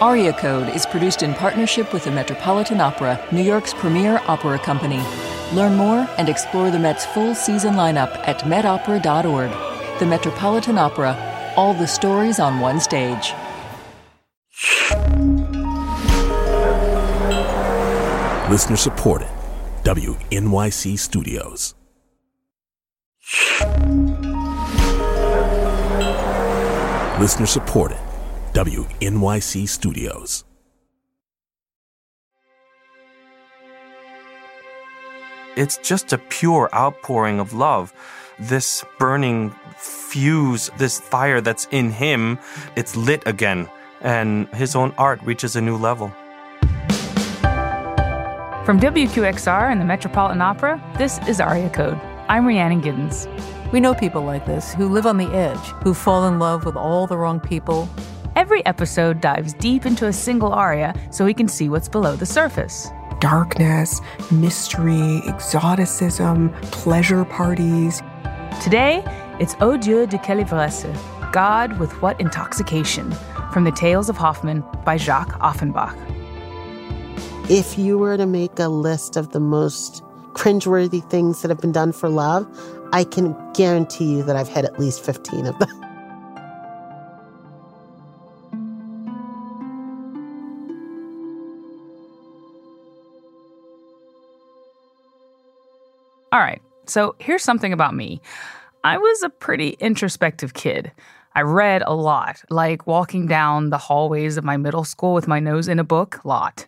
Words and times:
Aria 0.00 0.34
Code 0.34 0.68
is 0.68 0.84
produced 0.84 1.22
in 1.22 1.32
partnership 1.32 1.90
with 1.94 2.04
the 2.04 2.10
Metropolitan 2.10 2.82
Opera, 2.82 3.18
New 3.32 3.42
York's 3.42 3.72
premier 3.72 4.20
opera 4.26 4.58
company. 4.58 5.02
Learn 5.54 5.74
more 5.74 6.06
and 6.18 6.28
explore 6.28 6.70
the 6.70 6.78
Met's 6.78 7.06
full 7.06 7.34
season 7.34 7.76
lineup 7.76 8.14
at 8.28 8.40
metopera.org. 8.40 9.98
The 9.98 10.04
Metropolitan 10.04 10.76
Opera, 10.76 11.16
all 11.56 11.72
the 11.72 11.86
stories 11.86 12.38
on 12.38 12.60
one 12.60 12.78
stage. 12.78 13.32
Listener 18.50 18.76
supported. 18.76 19.28
WNYC 19.84 20.98
Studios. 20.98 21.74
Listener 27.18 27.46
supported. 27.46 27.98
WNYC 28.56 29.68
Studios. 29.68 30.42
It's 35.58 35.76
just 35.76 36.14
a 36.14 36.16
pure 36.16 36.70
outpouring 36.74 37.38
of 37.38 37.52
love. 37.52 37.92
This 38.38 38.82
burning 38.98 39.54
fuse, 39.76 40.70
this 40.78 40.98
fire 40.98 41.42
that's 41.42 41.68
in 41.70 41.90
him, 41.90 42.38
it's 42.76 42.96
lit 42.96 43.22
again, 43.26 43.68
and 44.00 44.48
his 44.54 44.74
own 44.74 44.94
art 44.96 45.20
reaches 45.22 45.54
a 45.54 45.60
new 45.60 45.76
level. 45.76 46.08
From 48.64 48.80
WQXR 48.80 49.70
and 49.70 49.82
the 49.82 49.84
Metropolitan 49.84 50.40
Opera, 50.40 50.82
this 50.96 51.18
is 51.28 51.40
Aria 51.40 51.68
Code. 51.68 52.00
I'm 52.30 52.46
Rhiannon 52.46 52.80
Giddens. 52.80 53.28
We 53.70 53.80
know 53.80 53.92
people 53.92 54.22
like 54.22 54.46
this 54.46 54.72
who 54.72 54.88
live 54.88 55.04
on 55.04 55.18
the 55.18 55.28
edge, 55.34 55.66
who 55.82 55.92
fall 55.92 56.26
in 56.26 56.38
love 56.38 56.64
with 56.64 56.76
all 56.76 57.06
the 57.06 57.18
wrong 57.18 57.38
people 57.38 57.86
Every 58.36 58.62
episode 58.66 59.22
dives 59.22 59.54
deep 59.54 59.86
into 59.86 60.08
a 60.08 60.12
single 60.12 60.52
aria 60.52 60.92
so 61.10 61.24
we 61.24 61.32
can 61.32 61.48
see 61.48 61.70
what's 61.70 61.88
below 61.88 62.16
the 62.16 62.26
surface. 62.26 62.86
Darkness, 63.18 64.02
mystery, 64.30 65.22
exoticism, 65.26 66.52
pleasure 66.70 67.24
parties. 67.24 68.02
Today, 68.62 69.02
it's 69.40 69.54
Ô 69.54 69.80
Dieu 69.80 70.06
de 70.06 70.18
quelle 70.18 70.44
ivresse, 70.44 70.92
God 71.32 71.80
with 71.80 72.02
what 72.02 72.20
intoxication, 72.20 73.10
from 73.54 73.64
the 73.64 73.72
Tales 73.72 74.10
of 74.10 74.18
Hoffmann 74.18 74.62
by 74.84 74.98
Jacques 74.98 75.38
Offenbach. 75.40 75.96
If 77.48 77.78
you 77.78 77.96
were 77.96 78.18
to 78.18 78.26
make 78.26 78.58
a 78.58 78.68
list 78.68 79.16
of 79.16 79.30
the 79.30 79.40
most 79.40 80.02
cringeworthy 80.34 81.02
things 81.08 81.40
that 81.40 81.48
have 81.48 81.62
been 81.62 81.72
done 81.72 81.92
for 81.92 82.10
love, 82.10 82.46
I 82.92 83.04
can 83.04 83.34
guarantee 83.54 84.16
you 84.16 84.22
that 84.24 84.36
I've 84.36 84.50
had 84.50 84.66
at 84.66 84.78
least 84.78 85.02
15 85.02 85.46
of 85.46 85.58
them. 85.58 85.70
All 96.36 96.42
right, 96.42 96.60
so 96.84 97.16
here's 97.18 97.42
something 97.42 97.72
about 97.72 97.94
me. 97.94 98.20
I 98.84 98.98
was 98.98 99.22
a 99.22 99.30
pretty 99.30 99.70
introspective 99.80 100.52
kid. 100.52 100.92
I 101.34 101.40
read 101.40 101.82
a 101.86 101.94
lot, 101.94 102.42
like 102.50 102.86
walking 102.86 103.26
down 103.26 103.70
the 103.70 103.78
hallways 103.78 104.36
of 104.36 104.44
my 104.44 104.58
middle 104.58 104.84
school 104.84 105.14
with 105.14 105.26
my 105.26 105.40
nose 105.40 105.66
in 105.66 105.78
a 105.78 105.82
book, 105.84 106.22
lot. 106.26 106.66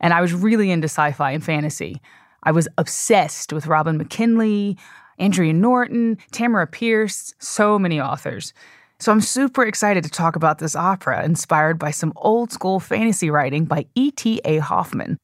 And 0.00 0.14
I 0.14 0.22
was 0.22 0.32
really 0.32 0.70
into 0.70 0.86
sci 0.86 1.12
fi 1.12 1.32
and 1.32 1.44
fantasy. 1.44 2.00
I 2.42 2.52
was 2.52 2.68
obsessed 2.78 3.52
with 3.52 3.66
Robin 3.66 3.98
McKinley, 3.98 4.78
Andre 5.18 5.52
Norton, 5.52 6.16
Tamora 6.32 6.72
Pierce, 6.72 7.34
so 7.38 7.78
many 7.78 8.00
authors. 8.00 8.54
So 8.98 9.12
I'm 9.12 9.20
super 9.20 9.66
excited 9.66 10.04
to 10.04 10.10
talk 10.10 10.36
about 10.36 10.58
this 10.58 10.74
opera 10.74 11.22
inspired 11.22 11.78
by 11.78 11.90
some 11.90 12.14
old 12.16 12.50
school 12.50 12.80
fantasy 12.80 13.28
writing 13.28 13.66
by 13.66 13.84
E.T.A. 13.94 14.56
Hoffmann. 14.60 15.18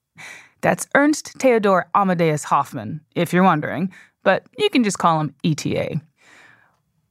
That's 0.60 0.86
Ernst 0.94 1.32
Theodor 1.38 1.88
Amadeus 1.94 2.44
Hoffmann, 2.44 3.00
if 3.14 3.32
you're 3.32 3.44
wondering, 3.44 3.92
but 4.24 4.44
you 4.58 4.68
can 4.70 4.82
just 4.82 4.98
call 4.98 5.20
him 5.20 5.34
ETA. 5.44 6.00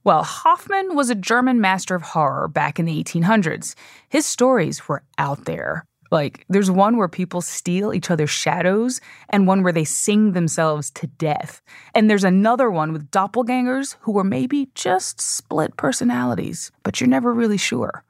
Well, 0.04 0.22
Hoffmann 0.22 0.94
was 0.94 1.10
a 1.10 1.14
German 1.14 1.60
master 1.60 1.94
of 1.94 2.02
horror 2.02 2.48
back 2.48 2.78
in 2.78 2.84
the 2.84 3.02
1800s. 3.02 3.74
His 4.08 4.26
stories 4.26 4.88
were 4.88 5.02
out 5.18 5.44
there. 5.44 5.84
Like, 6.10 6.46
there's 6.48 6.70
one 6.70 6.96
where 6.96 7.08
people 7.08 7.42
steal 7.42 7.92
each 7.92 8.10
other's 8.10 8.30
shadows, 8.30 9.00
and 9.28 9.46
one 9.46 9.62
where 9.62 9.72
they 9.72 9.84
sing 9.84 10.32
themselves 10.32 10.90
to 10.92 11.06
death. 11.06 11.60
And 11.94 12.08
there's 12.08 12.24
another 12.24 12.70
one 12.70 12.92
with 12.92 13.10
doppelgangers 13.10 13.96
who 14.00 14.12
were 14.12 14.24
maybe 14.24 14.70
just 14.74 15.20
split 15.20 15.76
personalities, 15.76 16.70
but 16.82 17.00
you're 17.00 17.08
never 17.08 17.32
really 17.34 17.58
sure. 17.58 18.04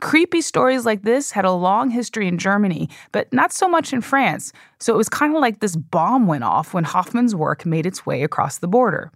Creepy 0.00 0.40
stories 0.40 0.86
like 0.86 1.02
this 1.02 1.30
had 1.30 1.44
a 1.44 1.52
long 1.52 1.90
history 1.90 2.26
in 2.26 2.38
Germany, 2.38 2.88
but 3.12 3.32
not 3.32 3.52
so 3.52 3.68
much 3.68 3.92
in 3.92 4.00
France, 4.00 4.52
so 4.78 4.94
it 4.94 4.96
was 4.96 5.08
kind 5.08 5.34
of 5.34 5.40
like 5.40 5.60
this 5.60 5.76
bomb 5.76 6.26
went 6.26 6.44
off 6.44 6.72
when 6.72 6.84
Hoffmann's 6.84 7.34
work 7.34 7.66
made 7.66 7.86
its 7.86 8.06
way 8.06 8.22
across 8.22 8.58
the 8.58 8.68
border. 8.68 9.12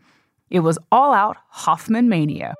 It 0.51 0.61
was 0.61 0.79
all 0.93 1.13
out 1.13 1.37
Hoffmann 1.49 2.09
mania. 2.09 2.55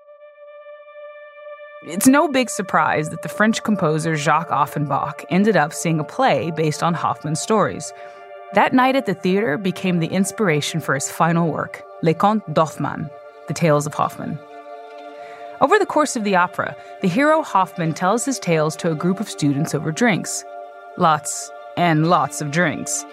It's 1.87 2.07
no 2.07 2.29
big 2.29 2.49
surprise 2.49 3.11
that 3.11 3.23
the 3.23 3.29
French 3.29 3.63
composer 3.63 4.17
Jacques 4.17 4.49
Offenbach 4.51 5.25
ended 5.29 5.57
up 5.57 5.75
seeing 5.75 6.01
a 6.01 6.05
play 6.05 6.51
based 6.51 6.83
on 6.83 6.95
Hoffmann's 6.95 7.41
stories. 7.41 7.93
That 8.55 8.73
night 8.73 8.97
at 8.97 9.05
the 9.05 9.15
theater 9.15 9.59
became 9.59 9.99
the 9.99 10.07
inspiration 10.07 10.81
for 10.81 10.95
his 10.95 11.11
final 11.11 11.51
work, 11.51 11.83
Les 12.03 12.15
Contes 12.15 12.45
d'Hoffmann, 12.55 13.11
The 13.49 13.55
Tales 13.55 13.87
of 13.87 13.93
Hoffmann. 13.93 14.39
Over 15.65 15.79
the 15.79 15.87
course 15.87 16.15
of 16.15 16.25
the 16.25 16.37
opera, 16.37 16.77
the 17.01 17.09
hero 17.09 17.41
Hoffmann 17.41 17.95
tells 17.95 18.27
his 18.27 18.39
tales 18.39 18.77
to 18.77 18.93
a 18.93 18.95
group 18.95 19.19
of 19.19 19.31
students 19.31 19.75
over 19.75 19.91
drinks. 19.91 20.45
Lots 20.99 21.51
and 21.79 22.11
lots 22.11 22.43
of 22.43 22.51
drinks. 22.51 23.07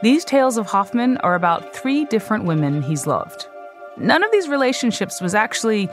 These 0.00 0.24
tales 0.24 0.56
of 0.56 0.66
Hoffmann 0.66 1.16
are 1.24 1.34
about 1.34 1.74
three 1.74 2.04
different 2.04 2.44
women 2.44 2.82
he's 2.82 3.08
loved. 3.08 3.48
None 3.96 4.22
of 4.22 4.30
these 4.30 4.48
relationships 4.48 5.20
was 5.20 5.34
actually, 5.34 5.90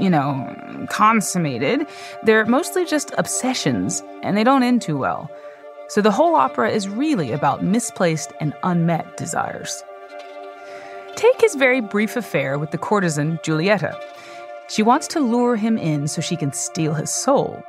you 0.00 0.10
know, 0.10 0.52
consummated. 0.90 1.86
They're 2.24 2.44
mostly 2.44 2.84
just 2.84 3.14
obsessions, 3.18 4.02
and 4.24 4.36
they 4.36 4.42
don't 4.42 4.64
end 4.64 4.82
too 4.82 4.98
well. 4.98 5.30
So 5.86 6.02
the 6.02 6.10
whole 6.10 6.34
opera 6.34 6.70
is 6.70 6.88
really 6.88 7.30
about 7.30 7.62
misplaced 7.62 8.32
and 8.40 8.52
unmet 8.64 9.16
desires. 9.16 9.84
Take 11.14 11.40
his 11.40 11.54
very 11.54 11.80
brief 11.80 12.16
affair 12.16 12.58
with 12.58 12.72
the 12.72 12.78
courtesan 12.78 13.38
Giulietta. 13.44 13.96
She 14.68 14.82
wants 14.82 15.06
to 15.08 15.20
lure 15.20 15.56
him 15.56 15.78
in 15.78 16.08
so 16.08 16.20
she 16.20 16.36
can 16.36 16.52
steal 16.52 16.94
his 16.94 17.10
soul. 17.10 17.62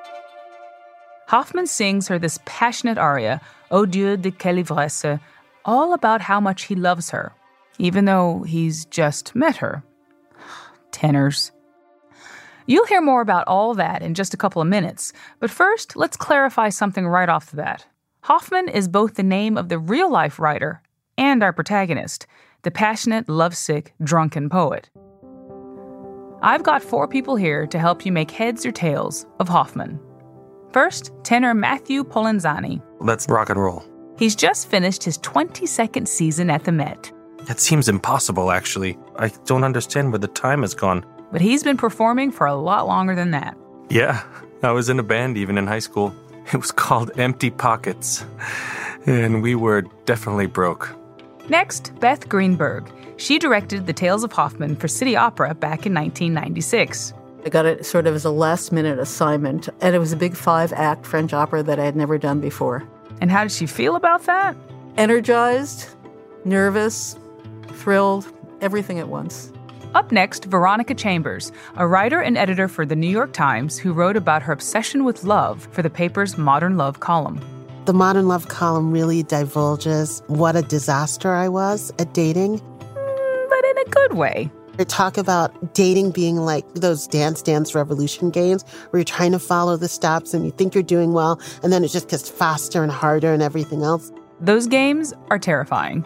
Hoffmann 1.28 1.68
sings 1.68 2.08
her 2.08 2.18
this 2.18 2.40
passionate 2.46 2.98
aria, 2.98 3.42
Ô 3.70 3.90
Dieu 3.90 4.18
de 4.18 4.32
quelle 4.32 4.64
ivresse, 4.64 5.20
all 5.66 5.94
about 5.94 6.22
how 6.22 6.40
much 6.40 6.64
he 6.64 6.76
loves 6.76 7.10
her, 7.10 7.34
even 7.78 8.06
though 8.06 8.44
he's 8.44 8.86
just 8.86 9.36
met 9.36 9.58
her. 9.58 9.84
Tenors. 10.92 11.52
You'll 12.66 12.88
hear 12.88 13.02
more 13.02 13.22
about 13.22 13.48
all 13.48 13.74
that 13.76 14.02
in 14.02 14.14
just 14.14 14.34
a 14.34 14.38
couple 14.38 14.62
of 14.62 14.68
minutes, 14.68 15.14
but 15.40 15.52
first, 15.52 15.96
let's 15.96 16.18
clarify 16.18 16.70
something 16.70 17.08
right 17.08 17.30
off 17.30 17.52
the 17.52 17.58
bat. 17.58 17.86
Hoffmann 18.22 18.68
is 18.68 18.88
both 18.88 19.14
the 19.16 19.24
name 19.24 19.58
of 19.58 19.70
the 19.70 19.80
real 19.80 20.12
life 20.12 20.40
writer 20.40 20.82
and 21.18 21.44
our 21.44 21.54
protagonist, 21.54 22.26
the 22.64 22.72
passionate, 22.72 23.30
lovesick, 23.30 23.94
drunken 24.04 24.50
poet. 24.50 24.90
I've 26.42 26.64
got 26.64 26.84
four 26.84 27.08
people 27.08 27.36
here 27.36 27.66
to 27.68 27.80
help 27.80 28.06
you 28.06 28.12
make 28.12 28.30
heads 28.30 28.66
or 28.66 28.72
tails 28.72 29.26
of 29.40 29.48
Hoffmann. 29.48 30.00
First, 30.72 31.12
tenor 31.24 31.54
Matthew 31.54 32.04
Polenzani. 32.04 32.82
Let's 33.00 33.28
rock 33.28 33.50
and 33.50 33.60
roll. 33.60 33.84
He's 34.18 34.36
just 34.36 34.68
finished 34.68 35.04
his 35.04 35.18
22nd 35.20 36.08
season 36.08 36.50
at 36.50 36.64
the 36.64 36.72
Met. 36.72 37.12
That 37.46 37.60
seems 37.60 37.88
impossible, 37.88 38.52
actually. 38.52 38.98
I 39.18 39.30
don't 39.46 39.64
understand 39.64 40.12
where 40.12 40.20
the 40.20 40.28
time 40.28 40.62
has 40.62 40.74
gone. 40.74 41.06
But 41.32 41.42
he's 41.42 41.64
been 41.64 41.78
performing 41.78 42.32
for 42.32 42.46
a 42.46 42.56
lot 42.56 42.88
longer 42.88 43.16
than 43.16 43.32
that. 43.32 43.58
Yeah, 43.90 44.24
I 44.64 44.72
was 44.72 44.90
in 44.90 45.00
a 45.00 45.04
band 45.04 45.38
even 45.38 45.58
in 45.58 45.66
high 45.66 45.80
school. 45.80 46.14
It 46.54 46.58
was 46.58 46.72
called 46.72 47.12
Empty 47.20 47.50
Pockets. 47.50 48.26
And 49.06 49.42
we 49.42 49.56
were 49.56 49.84
definitely 50.06 50.48
broke. 50.48 50.97
Next, 51.50 51.98
Beth 52.00 52.28
Greenberg. 52.28 52.92
She 53.18 53.40
directed 53.40 53.86
The 53.86 53.94
Tales 53.94 54.24
of 54.24 54.32
Hoffmann 54.34 54.76
for 54.76 54.88
City 54.88 55.16
Opera 55.16 55.56
back 55.56 55.86
in 55.86 55.94
1996. 55.94 57.14
I 57.46 57.50
got 57.50 57.66
it 57.66 57.86
sort 57.86 58.06
of 58.06 58.14
as 58.14 58.26
a 58.26 58.32
last 58.32 58.72
minute 58.72 59.00
assignment, 59.00 59.70
and 59.80 59.96
it 59.96 60.00
was 60.00 60.12
a 60.12 60.18
big 60.18 60.36
five 60.36 60.74
act 60.74 61.06
French 61.06 61.34
opera 61.34 61.64
that 61.64 61.80
I 61.80 61.86
had 61.86 61.96
never 61.96 62.18
done 62.18 62.42
before. 62.42 62.84
And 63.22 63.32
how 63.32 63.44
did 63.44 63.52
she 63.54 63.66
feel 63.66 63.96
about 63.96 64.24
that? 64.24 64.56
Energized, 64.98 65.88
nervous, 66.44 67.18
thrilled, 67.70 68.28
everything 68.60 69.00
at 69.00 69.08
once. 69.08 69.52
Up 69.96 70.12
next, 70.12 70.46
Veronica 70.46 70.94
Chambers, 70.94 71.52
a 71.78 71.88
writer 71.88 72.20
and 72.22 72.38
editor 72.38 72.68
for 72.68 72.86
The 72.86 72.96
New 72.96 73.08
York 73.08 73.32
Times 73.32 73.78
who 73.78 73.94
wrote 73.94 74.18
about 74.18 74.44
her 74.44 74.52
obsession 74.52 75.06
with 75.06 75.24
love 75.24 75.68
for 75.72 75.82
the 75.82 75.90
paper's 75.90 76.38
Modern 76.38 76.76
Love 76.76 77.00
column. 77.00 77.40
The 77.88 77.94
Modern 77.94 78.28
Love 78.28 78.50
column 78.50 78.92
really 78.92 79.24
divulges 79.24 80.22
what 80.28 80.58
a 80.58 80.62
disaster 80.62 81.32
I 81.32 81.48
was 81.48 81.90
at 82.00 82.14
dating 82.14 82.60
mm, 82.60 83.50
but 83.50 83.64
in 83.64 83.78
a 83.78 83.90
good 83.90 84.14
way. 84.18 84.52
They 84.76 84.84
talk 84.84 85.18
about 85.18 85.74
dating 85.74 86.12
being 86.12 86.36
like 86.36 86.70
those 86.74 87.08
dance 87.08 87.42
dance 87.42 87.74
revolution 87.74 88.30
games 88.30 88.64
where 88.90 89.00
you're 89.00 89.06
trying 89.06 89.32
to 89.32 89.40
follow 89.40 89.78
the 89.78 89.88
steps 89.88 90.34
and 90.34 90.44
you 90.44 90.52
think 90.52 90.76
you're 90.76 90.84
doing 90.84 91.14
well, 91.14 91.40
and 91.64 91.72
then 91.72 91.86
it 91.86 91.88
just 91.88 92.10
gets 92.10 92.30
faster 92.30 92.84
and 92.84 92.92
harder 92.92 93.32
and 93.32 93.42
everything 93.42 93.84
else. 93.84 94.12
Those 94.42 94.68
games 94.68 95.14
are 95.30 95.40
terrifying. 95.40 96.06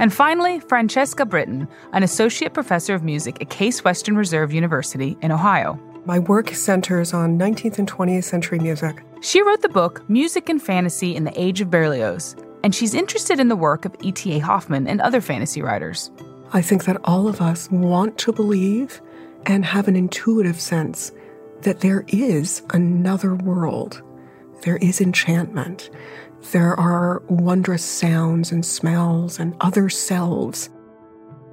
And 0.00 0.12
finally, 0.12 0.58
Francesca 0.58 1.24
Brittan, 1.24 1.68
an 1.92 2.02
associate 2.02 2.54
professor 2.54 2.96
of 2.96 3.04
music 3.04 3.40
at 3.40 3.50
Case 3.50 3.84
Western 3.84 4.16
Reserve 4.16 4.52
University 4.52 5.16
in 5.22 5.30
Ohio. 5.30 5.78
My 6.06 6.18
work 6.18 6.50
centers 6.54 7.14
on 7.14 7.38
19th 7.38 7.78
and 7.78 7.88
20th 7.88 8.24
century 8.24 8.58
music. 8.58 9.04
She 9.20 9.42
wrote 9.42 9.62
the 9.62 9.68
book 9.68 10.08
Music 10.08 10.48
and 10.48 10.62
Fantasy 10.62 11.16
in 11.16 11.24
the 11.24 11.40
Age 11.40 11.60
of 11.60 11.70
Berlioz, 11.70 12.36
and 12.62 12.74
she's 12.74 12.94
interested 12.94 13.40
in 13.40 13.48
the 13.48 13.56
work 13.56 13.84
of 13.84 13.96
E.T.A. 14.00 14.38
Hoffmann 14.38 14.86
and 14.86 15.00
other 15.00 15.20
fantasy 15.20 15.60
writers. 15.60 16.10
I 16.52 16.62
think 16.62 16.84
that 16.84 17.00
all 17.04 17.26
of 17.26 17.40
us 17.40 17.68
want 17.70 18.16
to 18.18 18.32
believe 18.32 19.02
and 19.44 19.64
have 19.64 19.88
an 19.88 19.96
intuitive 19.96 20.60
sense 20.60 21.10
that 21.62 21.80
there 21.80 22.04
is 22.08 22.62
another 22.70 23.34
world. 23.34 24.02
There 24.62 24.76
is 24.76 25.00
enchantment. 25.00 25.90
There 26.52 26.78
are 26.78 27.22
wondrous 27.28 27.84
sounds 27.84 28.52
and 28.52 28.64
smells 28.64 29.40
and 29.40 29.56
other 29.60 29.88
selves. 29.88 30.70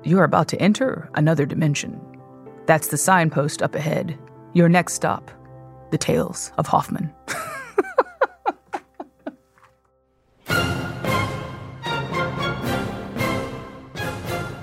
You 0.04 0.20
are 0.20 0.24
about 0.24 0.48
to 0.50 0.62
enter 0.62 1.10
another 1.16 1.48
dimension. 1.48 2.00
That's 2.68 2.90
the 2.90 2.98
signpost 2.98 3.64
up 3.64 3.74
ahead. 3.74 4.18
Your 4.54 4.70
next 4.70 4.94
stop, 4.94 5.32
the 5.90 5.98
Tales 5.98 6.52
of 6.58 6.68
Hoffmann. 6.68 7.12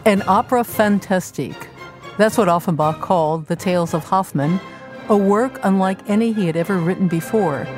An 0.04 0.24
opera 0.26 0.64
fantastique. 0.64 1.68
That's 2.18 2.36
what 2.36 2.48
Offenbach 2.48 3.00
called 3.00 3.46
The 3.46 3.54
Tales 3.54 3.94
of 3.94 4.04
Hoffmann, 4.04 4.60
a 5.08 5.16
work 5.16 5.60
unlike 5.62 6.10
any 6.10 6.32
he 6.32 6.46
had 6.46 6.56
ever 6.56 6.76
written 6.76 7.06
before. 7.06 7.68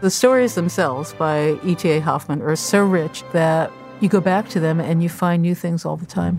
The 0.00 0.10
stories 0.10 0.54
themselves 0.54 1.12
by 1.12 1.58
E.T.A. 1.64 2.00
Hoffmann 2.00 2.40
are 2.40 2.56
so 2.56 2.82
rich 2.82 3.24
that 3.32 3.70
you 4.00 4.08
go 4.08 4.22
back 4.22 4.48
to 4.50 4.60
them 4.60 4.80
and 4.80 5.02
you 5.02 5.10
find 5.10 5.42
new 5.42 5.54
things 5.54 5.84
all 5.84 5.98
the 5.98 6.06
time. 6.06 6.38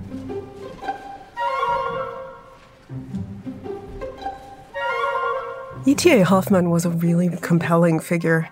E.T.A. 5.86 6.26
Hoffmann 6.26 6.72
was 6.72 6.84
a 6.84 6.90
really 6.90 7.30
compelling 7.42 8.00
figure. 8.00 8.50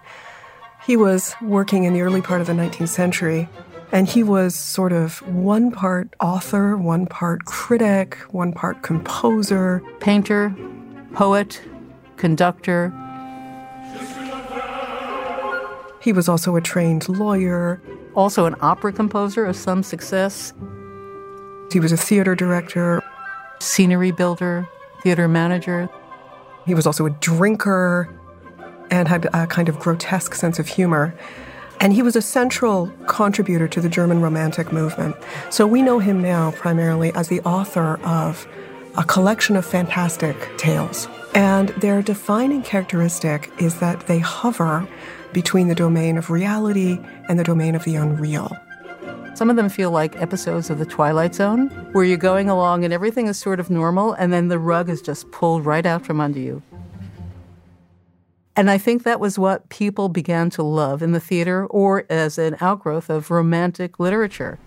He 0.85 0.97
was 0.97 1.35
working 1.41 1.85
in 1.85 1.93
the 1.93 2.01
early 2.01 2.21
part 2.21 2.41
of 2.41 2.47
the 2.47 2.53
19th 2.53 2.89
century, 2.89 3.49
and 3.91 4.07
he 4.07 4.21
was 4.21 4.53
sort 4.53 4.93
of 4.93 5.19
one 5.27 5.71
part 5.71 6.13
author, 6.19 6.77
one 6.77 7.07
part 7.07 7.45
critic, 7.45 8.17
one 8.29 8.53
part 8.53 8.83
composer, 8.83 9.81
painter, 9.99 10.55
poet, 11.13 11.59
conductor. 12.17 12.93
He 16.01 16.13
was 16.13 16.29
also 16.29 16.55
a 16.55 16.61
trained 16.61 17.09
lawyer, 17.09 17.81
also 18.13 18.45
an 18.45 18.55
opera 18.61 18.93
composer 18.93 19.43
of 19.43 19.55
some 19.55 19.81
success. 19.81 20.53
He 21.71 21.79
was 21.79 21.91
a 21.91 21.97
theater 21.97 22.35
director, 22.35 23.01
scenery 23.59 24.11
builder, 24.11 24.67
theater 25.01 25.27
manager. 25.27 25.89
He 26.67 26.75
was 26.75 26.85
also 26.85 27.07
a 27.07 27.09
drinker 27.09 28.07
and 28.91 29.07
had 29.07 29.25
a 29.33 29.47
kind 29.47 29.69
of 29.69 29.79
grotesque 29.79 30.35
sense 30.35 30.59
of 30.59 30.67
humor. 30.67 31.13
And 31.81 31.93
he 31.93 32.01
was 32.01 32.15
a 32.15 32.21
central 32.21 32.87
contributor 33.07 33.67
to 33.67 33.81
the 33.81 33.89
German 33.89 34.21
Romantic 34.21 34.71
movement. 34.71 35.15
So 35.49 35.67
we 35.67 35.81
know 35.81 35.99
him 35.99 36.21
now 36.21 36.51
primarily 36.51 37.13
as 37.13 37.27
the 37.27 37.41
author 37.41 37.99
of 38.05 38.47
a 38.97 39.03
collection 39.03 39.55
of 39.57 39.65
fantastic 39.65 40.35
tales. 40.57 41.07
And 41.33 41.69
their 41.69 42.01
defining 42.01 42.63
characteristic 42.63 43.51
is 43.59 43.79
that 43.79 44.07
they 44.07 44.19
hover 44.19 44.87
between 45.33 45.67
the 45.67 45.75
domain 45.75 46.17
of 46.17 46.29
reality 46.29 46.97
and 47.27 47.37
the 47.37 47.43
domain 47.43 47.75
of 47.75 47.83
the 47.83 47.95
unreal. 47.95 48.55
Some 49.33 49.49
of 49.49 49.57
them 49.57 49.67
feel 49.67 49.91
like 49.91 50.15
episodes 50.21 50.69
of 50.69 50.79
The 50.79 50.85
Twilight 50.85 51.35
Zone, 51.35 51.67
where 51.91 52.05
you're 52.05 52.15
going 52.15 52.49
along 52.49 52.85
and 52.85 52.93
everything 52.93 53.27
is 53.27 53.37
sort 53.37 53.59
of 53.59 53.69
normal, 53.69 54.13
and 54.13 54.31
then 54.31 54.47
the 54.47 54.57
rug 54.57 54.89
is 54.89 55.01
just 55.01 55.29
pulled 55.31 55.65
right 55.65 55.85
out 55.85 56.05
from 56.05 56.21
under 56.21 56.39
you. 56.39 56.63
And 58.57 58.69
I 58.69 58.77
think 58.77 59.03
that 59.03 59.19
was 59.19 59.37
what 59.37 59.67
people 59.69 60.07
began 60.07 60.49
to 60.51 60.63
love 60.63 61.01
in 61.01 61.11
the 61.11 61.19
theater 61.19 61.65
or 61.65 62.05
as 62.09 62.37
an 62.37 62.55
outgrowth 62.61 63.09
of 63.09 63.29
romantic 63.29 63.99
literature. 63.99 64.57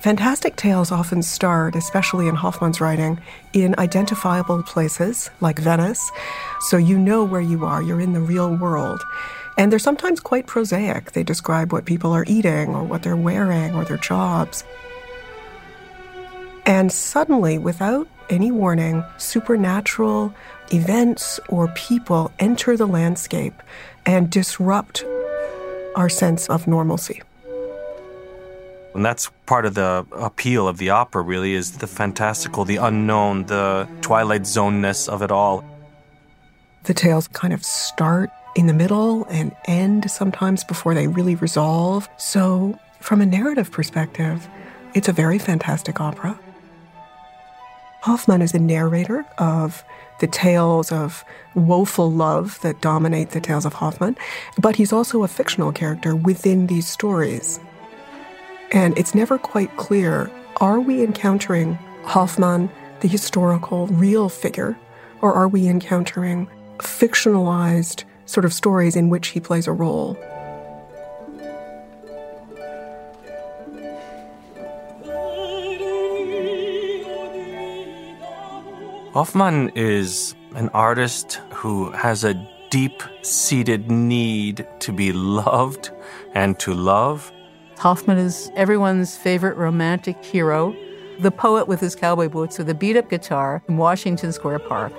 Fantastic 0.00 0.56
tales 0.56 0.90
often 0.90 1.22
start, 1.22 1.76
especially 1.76 2.26
in 2.26 2.34
Hoffmann's 2.34 2.80
writing, 2.80 3.20
in 3.52 3.74
identifiable 3.78 4.62
places 4.62 5.28
like 5.42 5.58
Venice. 5.58 6.10
So 6.60 6.78
you 6.78 6.98
know 6.98 7.22
where 7.22 7.42
you 7.42 7.66
are, 7.66 7.82
you're 7.82 8.00
in 8.00 8.14
the 8.14 8.20
real 8.20 8.56
world. 8.56 9.02
And 9.58 9.70
they're 9.70 9.78
sometimes 9.78 10.18
quite 10.18 10.46
prosaic. 10.46 11.12
They 11.12 11.22
describe 11.22 11.70
what 11.70 11.84
people 11.84 12.12
are 12.12 12.24
eating 12.26 12.74
or 12.74 12.82
what 12.82 13.02
they're 13.02 13.14
wearing 13.14 13.74
or 13.74 13.84
their 13.84 13.98
jobs. 13.98 14.64
And 16.64 16.90
suddenly, 16.90 17.58
without 17.58 18.08
any 18.30 18.50
warning, 18.50 19.04
supernatural 19.18 20.32
events 20.72 21.40
or 21.48 21.68
people 21.68 22.30
enter 22.38 22.76
the 22.76 22.86
landscape 22.86 23.62
and 24.06 24.30
disrupt 24.30 25.04
our 25.96 26.08
sense 26.08 26.48
of 26.48 26.66
normalcy. 26.66 27.22
And 28.94 29.04
that's 29.04 29.30
part 29.46 29.66
of 29.66 29.74
the 29.74 30.04
appeal 30.12 30.66
of 30.66 30.78
the 30.78 30.90
opera, 30.90 31.22
really, 31.22 31.54
is 31.54 31.78
the 31.78 31.86
fantastical, 31.86 32.64
the 32.64 32.76
unknown, 32.76 33.44
the 33.46 33.88
Twilight 34.00 34.46
Zone 34.46 34.80
ness 34.80 35.08
of 35.08 35.22
it 35.22 35.30
all. 35.30 35.64
The 36.84 36.94
tales 36.94 37.28
kind 37.28 37.52
of 37.52 37.64
start 37.64 38.30
in 38.56 38.66
the 38.66 38.72
middle 38.72 39.26
and 39.26 39.54
end 39.66 40.10
sometimes 40.10 40.64
before 40.64 40.94
they 40.94 41.06
really 41.06 41.36
resolve. 41.36 42.08
So, 42.16 42.78
from 43.00 43.20
a 43.20 43.26
narrative 43.26 43.70
perspective, 43.70 44.48
it's 44.94 45.08
a 45.08 45.12
very 45.12 45.38
fantastic 45.38 46.00
opera. 46.00 46.38
Hoffmann 48.02 48.42
is 48.42 48.52
the 48.52 48.58
narrator 48.58 49.24
of 49.38 49.84
the 50.20 50.26
tales 50.26 50.92
of 50.92 51.24
woeful 51.54 52.10
love 52.10 52.60
that 52.60 52.80
dominate 52.80 53.30
the 53.30 53.40
tales 53.40 53.66
of 53.66 53.74
Hoffmann, 53.74 54.16
but 54.58 54.76
he's 54.76 54.92
also 54.92 55.22
a 55.22 55.28
fictional 55.28 55.72
character 55.72 56.14
within 56.14 56.66
these 56.66 56.86
stories. 56.86 57.58
And 58.72 58.96
it's 58.96 59.14
never 59.14 59.36
quite 59.38 59.76
clear 59.76 60.30
are 60.60 60.80
we 60.80 61.02
encountering 61.02 61.74
Hoffmann, 62.04 62.70
the 63.00 63.08
historical, 63.08 63.86
real 63.88 64.28
figure, 64.28 64.78
or 65.22 65.32
are 65.32 65.48
we 65.48 65.68
encountering 65.68 66.48
fictionalized 66.78 68.04
sort 68.26 68.44
of 68.44 68.52
stories 68.52 68.96
in 68.96 69.08
which 69.08 69.28
he 69.28 69.40
plays 69.40 69.66
a 69.66 69.72
role? 69.72 70.18
Hoffmann 79.12 79.72
is 79.74 80.36
an 80.54 80.68
artist 80.68 81.40
who 81.52 81.90
has 81.90 82.22
a 82.22 82.34
deep 82.70 83.02
seated 83.22 83.90
need 83.90 84.64
to 84.78 84.92
be 84.92 85.12
loved 85.12 85.90
and 86.34 86.56
to 86.60 86.72
love. 86.72 87.32
Hoffmann 87.76 88.18
is 88.18 88.52
everyone's 88.54 89.16
favorite 89.16 89.56
romantic 89.56 90.24
hero, 90.24 90.76
the 91.18 91.32
poet 91.32 91.66
with 91.66 91.80
his 91.80 91.96
cowboy 91.96 92.28
boots 92.28 92.56
with 92.56 92.68
a 92.68 92.74
beat 92.74 92.96
up 92.96 93.10
guitar 93.10 93.64
in 93.68 93.78
Washington 93.78 94.32
Square 94.32 94.60
Park. 94.60 94.92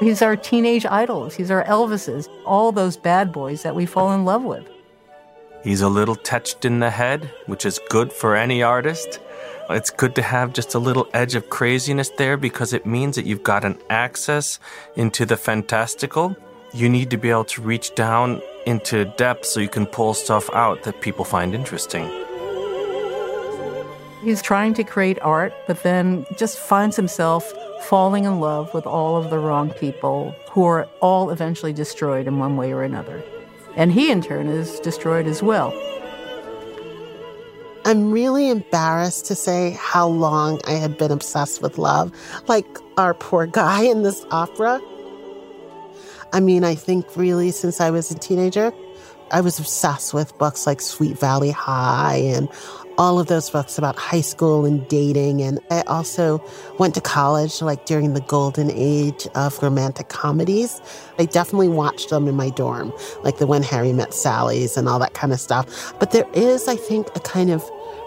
He's 0.00 0.22
our 0.22 0.36
teenage 0.36 0.86
idols, 0.86 1.34
he's 1.34 1.50
our 1.50 1.64
Elvises, 1.64 2.28
all 2.46 2.72
those 2.72 2.96
bad 2.96 3.30
boys 3.30 3.62
that 3.62 3.74
we 3.74 3.84
fall 3.84 4.14
in 4.14 4.24
love 4.24 4.42
with. 4.42 4.66
He's 5.62 5.82
a 5.82 5.88
little 5.88 6.16
touched 6.16 6.64
in 6.64 6.78
the 6.78 6.88
head, 6.88 7.30
which 7.44 7.66
is 7.66 7.78
good 7.90 8.10
for 8.10 8.34
any 8.34 8.62
artist. 8.62 9.20
It's 9.70 9.90
good 9.90 10.14
to 10.14 10.22
have 10.22 10.54
just 10.54 10.74
a 10.74 10.78
little 10.78 11.06
edge 11.12 11.34
of 11.34 11.50
craziness 11.50 12.08
there 12.08 12.38
because 12.38 12.72
it 12.72 12.86
means 12.86 13.16
that 13.16 13.26
you've 13.26 13.42
got 13.42 13.66
an 13.66 13.78
access 13.90 14.58
into 14.96 15.26
the 15.26 15.36
fantastical. 15.36 16.34
You 16.72 16.88
need 16.88 17.10
to 17.10 17.18
be 17.18 17.28
able 17.28 17.44
to 17.44 17.60
reach 17.60 17.94
down 17.94 18.40
into 18.64 19.04
depth 19.16 19.44
so 19.44 19.60
you 19.60 19.68
can 19.68 19.84
pull 19.84 20.14
stuff 20.14 20.48
out 20.54 20.84
that 20.84 21.02
people 21.02 21.24
find 21.26 21.54
interesting. 21.54 22.08
He's 24.22 24.40
trying 24.40 24.72
to 24.74 24.84
create 24.84 25.18
art, 25.20 25.52
but 25.66 25.82
then 25.82 26.24
just 26.38 26.58
finds 26.58 26.96
himself 26.96 27.52
falling 27.82 28.24
in 28.24 28.40
love 28.40 28.72
with 28.72 28.86
all 28.86 29.16
of 29.16 29.28
the 29.28 29.38
wrong 29.38 29.70
people 29.70 30.34
who 30.50 30.64
are 30.64 30.88
all 31.00 31.28
eventually 31.28 31.74
destroyed 31.74 32.26
in 32.26 32.38
one 32.38 32.56
way 32.56 32.72
or 32.72 32.82
another. 32.82 33.22
And 33.76 33.92
he, 33.92 34.10
in 34.10 34.22
turn, 34.22 34.48
is 34.48 34.80
destroyed 34.80 35.26
as 35.26 35.42
well. 35.42 35.72
I'm 37.88 38.12
really 38.12 38.50
embarrassed 38.50 39.24
to 39.28 39.34
say 39.34 39.70
how 39.80 40.08
long 40.08 40.60
I 40.66 40.72
had 40.72 40.98
been 40.98 41.10
obsessed 41.10 41.62
with 41.62 41.78
love, 41.78 42.12
like 42.46 42.66
our 42.98 43.14
poor 43.14 43.46
guy 43.46 43.84
in 43.84 44.02
this 44.02 44.26
opera. 44.30 44.78
I 46.34 46.40
mean, 46.40 46.64
I 46.64 46.74
think 46.74 47.16
really 47.16 47.50
since 47.50 47.80
I 47.80 47.88
was 47.88 48.10
a 48.10 48.14
teenager, 48.14 48.74
I 49.30 49.40
was 49.40 49.58
obsessed 49.58 50.14
with 50.14 50.36
books 50.38 50.66
like 50.66 50.80
Sweet 50.80 51.18
Valley 51.18 51.50
High 51.50 52.16
and 52.16 52.48
all 52.98 53.20
of 53.20 53.28
those 53.28 53.48
books 53.48 53.78
about 53.78 53.96
high 53.96 54.20
school 54.20 54.64
and 54.64 54.86
dating. 54.88 55.40
And 55.40 55.60
I 55.70 55.82
also 55.82 56.42
went 56.78 56.94
to 56.96 57.00
college 57.00 57.62
like 57.62 57.86
during 57.86 58.14
the 58.14 58.20
golden 58.22 58.70
age 58.72 59.28
of 59.36 59.62
romantic 59.62 60.08
comedies. 60.08 60.80
I 61.18 61.26
definitely 61.26 61.68
watched 61.68 62.10
them 62.10 62.26
in 62.26 62.34
my 62.34 62.50
dorm, 62.50 62.92
like 63.22 63.38
the 63.38 63.46
When 63.46 63.62
Harry 63.62 63.92
Met 63.92 64.12
Sally's 64.12 64.76
and 64.76 64.88
all 64.88 64.98
that 64.98 65.14
kind 65.14 65.32
of 65.32 65.40
stuff. 65.40 65.94
But 66.00 66.10
there 66.10 66.26
is, 66.32 66.66
I 66.66 66.76
think, 66.76 67.06
a 67.14 67.20
kind 67.20 67.50
of 67.50 67.62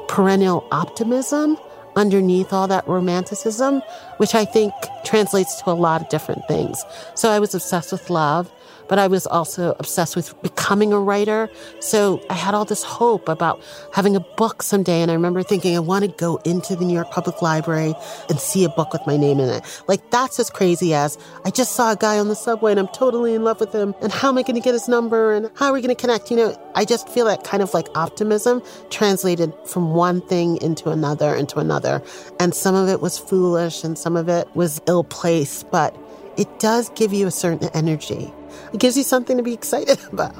perennial 0.09 0.67
optimism 0.71 1.57
underneath 1.95 2.51
all 2.51 2.67
that 2.67 2.87
romanticism, 2.87 3.81
which 4.17 4.35
I 4.35 4.45
think 4.45 4.73
translates 5.05 5.61
to 5.61 5.69
a 5.69 5.73
lot 5.73 6.01
of 6.01 6.09
different 6.09 6.47
things. 6.47 6.83
So 7.15 7.29
I 7.29 7.39
was 7.39 7.55
obsessed 7.55 7.91
with 7.91 8.09
love 8.09 8.51
but 8.91 8.99
I 8.99 9.07
was 9.07 9.25
also 9.25 9.73
obsessed 9.79 10.17
with 10.17 10.39
becoming 10.41 10.91
a 10.91 10.99
writer. 10.99 11.49
So 11.79 12.21
I 12.29 12.33
had 12.33 12.53
all 12.53 12.65
this 12.65 12.83
hope 12.83 13.29
about 13.29 13.63
having 13.93 14.17
a 14.17 14.19
book 14.19 14.61
someday. 14.61 15.01
And 15.01 15.09
I 15.09 15.13
remember 15.13 15.43
thinking, 15.43 15.77
I 15.77 15.79
want 15.79 16.03
to 16.03 16.11
go 16.11 16.41
into 16.43 16.75
the 16.75 16.83
New 16.83 16.93
York 16.93 17.09
Public 17.09 17.41
Library 17.41 17.93
and 18.27 18.37
see 18.37 18.65
a 18.65 18.69
book 18.69 18.91
with 18.91 19.01
my 19.07 19.15
name 19.15 19.39
in 19.39 19.47
it. 19.47 19.63
Like 19.87 20.11
that's 20.11 20.41
as 20.41 20.49
crazy 20.49 20.93
as 20.93 21.17
I 21.45 21.51
just 21.51 21.71
saw 21.73 21.93
a 21.93 21.95
guy 21.95 22.19
on 22.19 22.27
the 22.27 22.35
subway 22.35 22.71
and 22.71 22.81
I'm 22.81 22.89
totally 22.89 23.33
in 23.33 23.45
love 23.45 23.61
with 23.61 23.71
him. 23.71 23.95
And 24.01 24.11
how 24.11 24.27
am 24.27 24.37
I 24.37 24.41
going 24.41 24.55
to 24.55 24.61
get 24.61 24.73
his 24.73 24.89
number? 24.89 25.31
And 25.31 25.49
how 25.55 25.67
are 25.67 25.73
we 25.73 25.79
going 25.79 25.95
to 25.95 26.01
connect? 26.01 26.29
You 26.29 26.35
know, 26.35 26.71
I 26.75 26.83
just 26.83 27.07
feel 27.07 27.23
that 27.27 27.45
kind 27.45 27.63
of 27.63 27.73
like 27.73 27.87
optimism 27.95 28.61
translated 28.89 29.53
from 29.67 29.93
one 29.93 30.19
thing 30.19 30.57
into 30.61 30.89
another, 30.89 31.33
into 31.33 31.59
another. 31.59 32.03
And 32.41 32.53
some 32.53 32.75
of 32.75 32.89
it 32.89 32.99
was 32.99 33.17
foolish 33.17 33.85
and 33.85 33.97
some 33.97 34.17
of 34.17 34.27
it 34.27 34.53
was 34.53 34.81
ill 34.85 35.05
placed, 35.05 35.71
but 35.71 35.97
it 36.35 36.59
does 36.59 36.89
give 36.89 37.13
you 37.13 37.25
a 37.25 37.31
certain 37.31 37.69
energy. 37.73 38.33
It 38.73 38.79
gives 38.79 38.97
you 38.97 39.03
something 39.03 39.37
to 39.37 39.43
be 39.43 39.53
excited 39.53 39.99
about. 40.11 40.35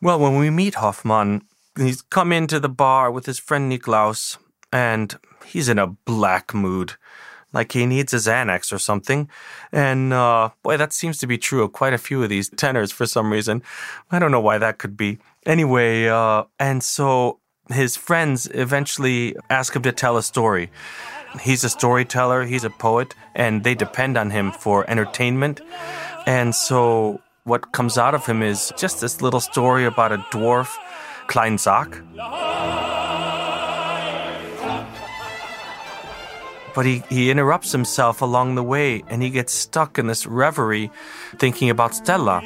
Well, 0.00 0.20
when 0.20 0.38
we 0.38 0.48
meet 0.50 0.76
Hoffmann, 0.76 1.42
he's 1.76 2.02
come 2.02 2.32
into 2.32 2.60
the 2.60 2.68
bar 2.68 3.10
with 3.10 3.26
his 3.26 3.40
friend 3.40 3.70
Niklaus, 3.70 4.38
and 4.72 5.18
he's 5.44 5.68
in 5.68 5.78
a 5.78 5.88
black 5.88 6.54
mood, 6.54 6.94
like 7.52 7.72
he 7.72 7.84
needs 7.84 8.14
a 8.14 8.18
Xanax 8.18 8.72
or 8.72 8.78
something. 8.78 9.28
And 9.72 10.12
uh, 10.12 10.50
boy, 10.62 10.76
that 10.76 10.92
seems 10.92 11.18
to 11.18 11.26
be 11.26 11.36
true 11.36 11.64
of 11.64 11.72
quite 11.72 11.94
a 11.94 11.98
few 11.98 12.22
of 12.22 12.28
these 12.28 12.48
tenors 12.56 12.92
for 12.92 13.06
some 13.06 13.32
reason. 13.32 13.62
I 14.10 14.20
don't 14.20 14.30
know 14.30 14.40
why 14.40 14.58
that 14.58 14.78
could 14.78 14.96
be. 14.96 15.18
Anyway, 15.46 16.06
uh, 16.06 16.44
and 16.60 16.82
so 16.82 17.40
his 17.70 17.96
friends 17.96 18.48
eventually 18.54 19.36
ask 19.50 19.74
him 19.74 19.82
to 19.82 19.92
tell 19.92 20.16
a 20.16 20.22
story. 20.22 20.70
He's 21.40 21.64
a 21.64 21.68
storyteller, 21.68 22.44
he's 22.44 22.64
a 22.64 22.70
poet, 22.70 23.14
and 23.34 23.62
they 23.64 23.74
depend 23.74 24.16
on 24.16 24.30
him 24.30 24.52
for 24.52 24.88
entertainment. 24.88 25.60
And 26.26 26.54
so 26.54 27.20
what 27.44 27.72
comes 27.72 27.98
out 27.98 28.14
of 28.14 28.26
him 28.26 28.42
is 28.42 28.72
just 28.76 29.00
this 29.00 29.20
little 29.20 29.40
story 29.40 29.84
about 29.84 30.12
a 30.12 30.18
dwarf, 30.32 30.74
Kleinzach. 31.28 32.04
But 36.74 36.86
he, 36.86 37.02
he 37.08 37.30
interrupts 37.30 37.72
himself 37.72 38.22
along 38.22 38.54
the 38.54 38.62
way 38.62 39.02
and 39.08 39.22
he 39.22 39.30
gets 39.30 39.52
stuck 39.52 39.98
in 39.98 40.06
this 40.06 40.26
reverie 40.26 40.90
thinking 41.36 41.70
about 41.70 41.94
Stella. 41.94 42.40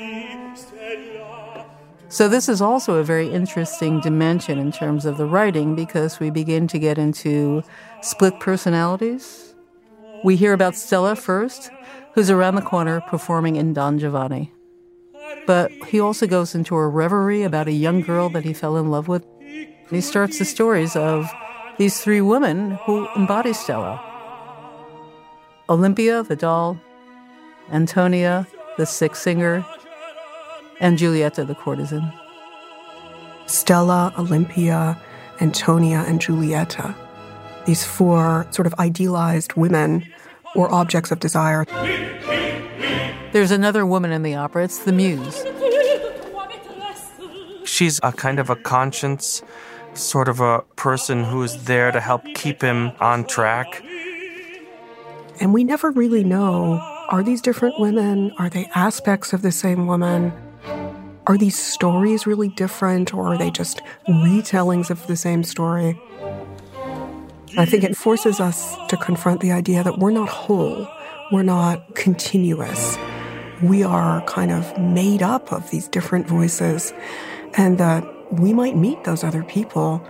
So, 2.13 2.29
this 2.29 2.47
is 2.47 2.61
also 2.61 2.97
a 2.97 3.03
very 3.03 3.33
interesting 3.33 3.99
dimension 4.03 4.59
in 4.59 4.71
terms 4.71 5.07
of 5.07 5.17
the 5.17 5.25
writing 5.25 5.75
because 5.75 6.21
we 6.21 6.29
begin 6.29 6.69
to 6.69 6.79
get 6.79 6.99
into 6.99 7.63
split 8.03 8.39
personalities. 8.39 9.55
We 10.23 10.37
hear 10.37 10.53
about 10.53 10.75
Stella 10.75 11.17
first, 11.17 11.71
who's 12.13 12.29
around 12.29 12.57
the 12.57 12.61
corner 12.61 13.01
performing 13.01 13.57
in 13.57 13.73
Don 13.73 13.99
Giovanni. 13.99 14.53
But 15.47 15.73
he 15.89 16.01
also 16.01 16.27
goes 16.27 16.55
into 16.55 16.77
a 16.77 16.87
reverie 16.87 17.45
about 17.45 17.67
a 17.67 17.73
young 17.73 18.03
girl 18.03 18.29
that 18.29 18.45
he 18.45 18.53
fell 18.53 18.77
in 18.77 18.91
love 18.91 19.09
with. 19.09 19.25
he 19.89 20.03
starts 20.03 20.39
the 20.39 20.45
stories 20.45 20.95
of 20.95 21.33
these 21.79 22.03
three 22.03 22.21
women 22.21 22.73
who 22.85 23.09
embody 23.17 23.55
Stella 23.55 23.99
Olympia, 25.71 26.23
the 26.25 26.37
doll, 26.37 26.79
Antonia, 27.71 28.47
the 28.77 28.85
sick 28.85 29.17
singer, 29.17 29.65
and 30.83 30.99
Giulietta 30.99 31.45
the 31.45 31.55
courtesan. 31.55 32.13
Stella, 33.47 34.13
Olympia, 34.19 35.01
Antonia, 35.41 36.05
and 36.07 36.21
Giulietta. 36.21 36.95
These 37.65 37.85
four 37.85 38.47
sort 38.51 38.67
of 38.67 38.75
idealized 38.79 39.55
women 39.55 40.05
or 40.55 40.71
objects 40.71 41.11
of 41.11 41.21
desire. 41.21 41.65
There's 43.33 43.53
another 43.53 43.87
woman 43.87 44.13
in 44.13 44.23
the 44.23 44.35
opera, 44.35 44.65
it's 44.65 44.81
the 44.81 44.93
Muse. 44.93 45.45
She's 47.65 48.01
a 48.03 48.13
kind 48.13 48.39
of 48.39 48.51
a 48.51 48.57
conscience, 48.57 49.43
sort 49.95 50.29
of 50.29 50.41
a 50.41 50.61
person 50.77 51.25
who 51.25 51.43
is 51.43 51.65
there 51.65 51.93
to 51.93 52.01
help 52.01 52.23
keep 52.35 52.61
him 52.61 52.93
on 53.01 53.25
track. 53.25 53.83
And 55.41 55.55
we 55.55 55.65
never 55.65 55.91
really 55.91 56.25
know 56.25 56.81
are 57.09 57.23
these 57.23 57.41
different 57.43 57.79
women? 57.79 58.33
Are 58.39 58.49
they 58.49 58.71
aspects 58.75 59.33
of 59.33 59.43
the 59.43 59.53
same 59.53 59.87
woman? 59.87 60.33
Are 61.27 61.39
these 61.39 61.57
stories 61.57 62.27
really 62.27 62.49
different 62.49 63.15
or 63.15 63.33
are 63.33 63.39
they 63.39 63.51
just 63.51 63.81
retellings 64.09 64.91
of 64.91 65.07
the 65.07 65.17
same 65.17 65.45
story? 65.45 66.01
I 67.57 67.65
think 67.65 67.85
it 67.85 67.97
forces 67.97 68.41
us 68.41 68.77
to 68.89 68.97
confront 68.97 69.41
the 69.41 69.53
idea 69.53 69.85
that 69.85 69.99
we're 69.99 70.11
not 70.11 70.29
whole, 70.29 70.89
we're 71.31 71.45
not 71.45 71.95
continuous. 71.95 72.97
We 73.63 73.85
are 73.85 74.23
kind 74.23 74.51
of 74.51 74.77
made 74.79 75.23
up 75.23 75.53
of 75.53 75.71
these 75.71 75.87
different 75.87 76.27
voices, 76.27 76.93
and 77.55 77.79
that 77.79 78.05
we 78.33 78.53
might 78.53 78.77
meet 78.77 79.05
those 79.05 79.23
other 79.23 79.45
people 79.45 80.05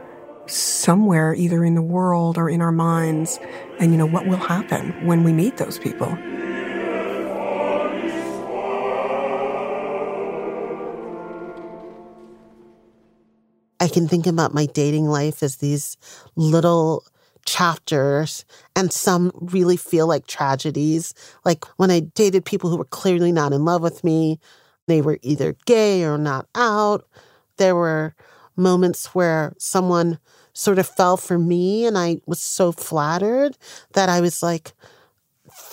somewhere, 0.47 1.35
either 1.35 1.63
in 1.63 1.75
the 1.75 1.83
world 1.83 2.39
or 2.39 2.49
in 2.49 2.63
our 2.63 2.73
minds. 2.73 3.39
And 3.79 3.93
you 3.93 3.99
know, 3.99 4.07
what 4.07 4.27
will 4.27 4.37
happen 4.37 5.05
when 5.05 5.25
we 5.25 5.33
meet 5.33 5.59
those 5.59 5.79
people? 5.79 6.17
I 13.83 13.89
can 13.89 14.07
think 14.07 14.29
about 14.29 14.55
my 14.55 14.67
dating 14.67 15.07
life 15.07 15.43
as 15.43 15.57
these 15.57 15.97
little 16.37 17.05
chapters 17.45 18.45
and 18.77 18.93
some 18.93 19.33
really 19.35 19.77
feel 19.77 20.07
like 20.07 20.29
tragedies. 20.29 21.15
Like 21.45 21.65
when 21.79 21.91
I 21.91 21.99
dated 21.99 22.45
people 22.45 22.71
who 22.71 22.77
were 22.77 22.85
clearly 22.85 23.33
not 23.33 23.53
in 23.53 23.65
love 23.65 23.83
with 23.83 24.05
me, 24.05 24.39
they 24.87 25.03
were 25.03 25.19
either 25.23 25.57
gay 25.67 26.05
or 26.05 26.17
not 26.17 26.47
out. 26.55 27.09
There 27.57 27.75
were 27.75 28.15
moments 28.55 29.17
where 29.17 29.53
someone 29.59 30.21
sort 30.53 30.79
of 30.79 30.87
fell 30.87 31.17
for 31.17 31.37
me 31.37 31.85
and 31.85 31.99
I 31.99 32.21
was 32.25 32.41
so 32.41 32.71
flattered 32.71 33.59
that 33.95 34.09
I 34.09 34.21
was 34.21 34.45
like, 34.45 34.75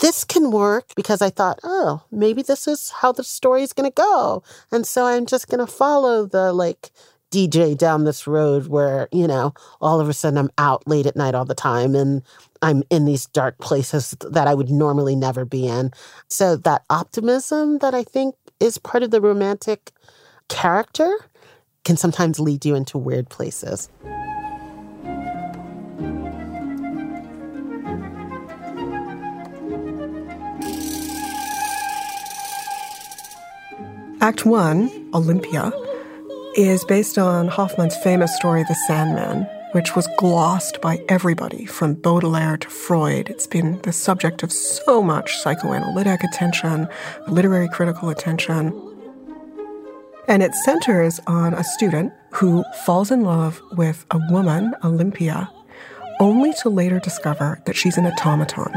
this 0.02 0.24
can 0.24 0.50
work 0.50 0.96
because 0.96 1.22
I 1.22 1.30
thought, 1.30 1.60
oh, 1.64 2.02
maybe 2.10 2.42
this 2.42 2.68
is 2.68 2.90
how 2.90 3.12
the 3.12 3.24
story 3.24 3.62
is 3.62 3.72
going 3.72 3.88
to 3.88 3.94
go. 3.94 4.42
And 4.72 4.88
so 4.88 5.06
I'm 5.06 5.28
just 5.28 5.48
going 5.48 5.64
to 5.64 5.72
follow 5.72 6.26
the 6.26 6.52
like 6.52 6.90
DJ 7.32 7.78
down 7.78 8.04
this 8.04 8.26
road 8.28 8.68
where, 8.68 9.08
you 9.12 9.28
know, 9.28 9.54
all 9.82 10.00
of 10.00 10.10
a 10.10 10.14
sudden 10.14 10.38
I'm 10.38 10.50
out 10.58 10.88
late 10.88 11.06
at 11.06 11.16
night 11.16 11.36
all 11.36 11.46
the 11.46 11.56
time 11.56 11.96
and 11.96 12.24
I'm 12.62 12.84
in 12.90 13.06
these 13.06 13.28
dark 13.28 13.58
places 13.60 14.16
that 14.22 14.48
I 14.48 14.54
would 14.54 14.70
normally 14.70 15.16
never 15.16 15.46
be 15.46 15.68
in. 15.68 15.92
So 16.28 16.56
that 16.58 16.84
optimism 16.90 17.80
that 17.80 17.94
I 17.94 18.04
think 18.04 18.36
is 18.60 18.78
part 18.78 19.04
of 19.04 19.12
the 19.12 19.22
romantic 19.22 19.92
character 20.50 21.12
can 21.86 21.98
sometimes 21.98 22.40
lead 22.40 22.66
you 22.66 22.76
into 22.76 22.98
weird 22.98 23.30
places. 23.30 23.90
Act 34.22 34.46
1, 34.46 35.12
Olympia, 35.14 35.72
is 36.60 36.84
based 36.84 37.18
on 37.18 37.48
Hoffmann's 37.48 37.96
famous 38.04 38.36
story, 38.36 38.64
The 38.64 38.76
Sandman, 38.86 39.48
which 39.72 39.96
was 39.96 40.10
glossed 40.18 40.82
by 40.82 41.02
everybody 41.08 41.66
from 41.66 41.94
Baudelaire 41.94 42.58
to 42.58 42.70
Freud. 42.70 43.30
It's 43.30 43.48
been 43.48 43.80
the 43.84 43.94
subject 43.94 44.44
of 44.44 44.52
so 44.52 45.02
much 45.02 45.38
psychoanalytic 45.38 46.22
attention, 46.22 46.90
literary 47.30 47.70
critical 47.70 48.10
attention. 48.10 48.74
And 50.28 50.44
it 50.44 50.54
centers 50.54 51.22
on 51.28 51.54
a 51.54 51.64
student 51.64 52.12
who 52.32 52.66
falls 52.86 53.10
in 53.10 53.24
love 53.24 53.62
with 53.78 54.06
a 54.12 54.20
woman, 54.30 54.74
Olympia, 54.84 55.50
only 56.20 56.52
to 56.62 56.70
later 56.70 57.00
discover 57.00 57.62
that 57.68 57.78
she's 57.78 57.98
an 57.98 58.06
automaton. 58.06 58.74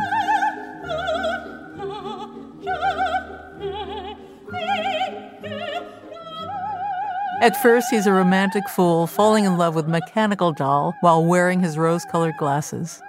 At 7.43 7.61
first, 7.61 7.91
he's 7.91 8.07
a 8.07 8.13
romantic 8.13 8.69
fool 8.69 9.09
falling 9.09 9.45
in 9.45 9.59
love 9.59 9.75
with 9.75 9.89
mechanical 9.89 10.53
doll 10.53 10.95
while 11.01 11.25
wearing 11.25 11.59
his 11.59 11.77
rose 11.77 12.05
colored 12.05 12.37
glasses. 12.39 13.03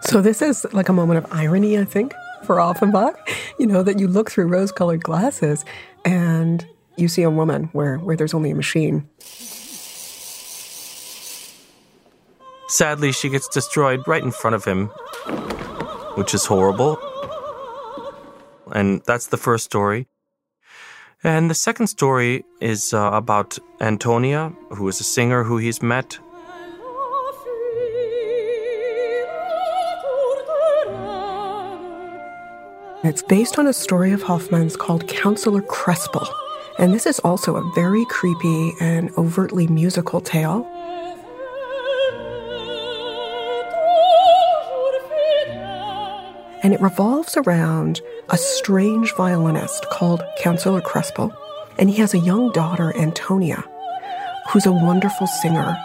So 0.00 0.20
this 0.20 0.42
is 0.42 0.66
like 0.72 0.88
a 0.88 0.92
moment 0.92 1.18
of 1.18 1.32
irony, 1.32 1.78
I 1.78 1.84
think, 1.84 2.14
for 2.42 2.58
Offenbach. 2.58 3.16
You 3.60 3.68
know, 3.68 3.84
that 3.84 4.00
you 4.00 4.08
look 4.08 4.28
through 4.28 4.48
rose 4.48 4.72
colored 4.72 5.04
glasses 5.04 5.64
and 6.04 6.66
you 6.96 7.06
see 7.06 7.22
a 7.22 7.30
woman 7.30 7.70
where, 7.72 7.98
where 7.98 8.16
there's 8.16 8.34
only 8.34 8.50
a 8.50 8.56
machine. 8.56 9.08
Sadly, 12.66 13.12
she 13.12 13.28
gets 13.28 13.46
destroyed 13.46 14.00
right 14.08 14.24
in 14.24 14.32
front 14.32 14.56
of 14.56 14.64
him, 14.64 14.88
which 16.16 16.34
is 16.34 16.44
horrible. 16.44 16.98
And 18.72 19.00
that's 19.06 19.28
the 19.28 19.36
first 19.36 19.64
story. 19.64 20.08
And 21.24 21.48
the 21.50 21.54
second 21.54 21.86
story 21.86 22.44
is 22.60 22.92
uh, 22.92 23.10
about 23.14 23.58
Antonia, 23.80 24.52
who 24.68 24.86
is 24.88 25.00
a 25.00 25.04
singer 25.04 25.42
who 25.42 25.56
he's 25.56 25.82
met. 25.82 26.18
It's 33.02 33.22
based 33.22 33.58
on 33.58 33.66
a 33.66 33.72
story 33.72 34.12
of 34.12 34.22
Hoffmann's 34.22 34.76
called 34.76 35.08
Counselor 35.08 35.62
Crespel. 35.62 36.28
And 36.78 36.92
this 36.92 37.06
is 37.06 37.20
also 37.20 37.56
a 37.56 37.72
very 37.74 38.04
creepy 38.06 38.72
and 38.80 39.10
overtly 39.16 39.66
musical 39.66 40.20
tale. 40.20 40.70
And 46.64 46.72
it 46.72 46.80
revolves 46.80 47.36
around 47.36 48.00
a 48.30 48.38
strange 48.38 49.12
violinist 49.14 49.86
called 49.90 50.22
Counselor 50.40 50.80
Crespel. 50.80 51.30
And 51.78 51.90
he 51.90 51.96
has 51.96 52.14
a 52.14 52.18
young 52.18 52.52
daughter, 52.52 52.96
Antonia, 52.96 53.62
who's 54.48 54.64
a 54.64 54.72
wonderful 54.72 55.26
singer. 55.26 55.76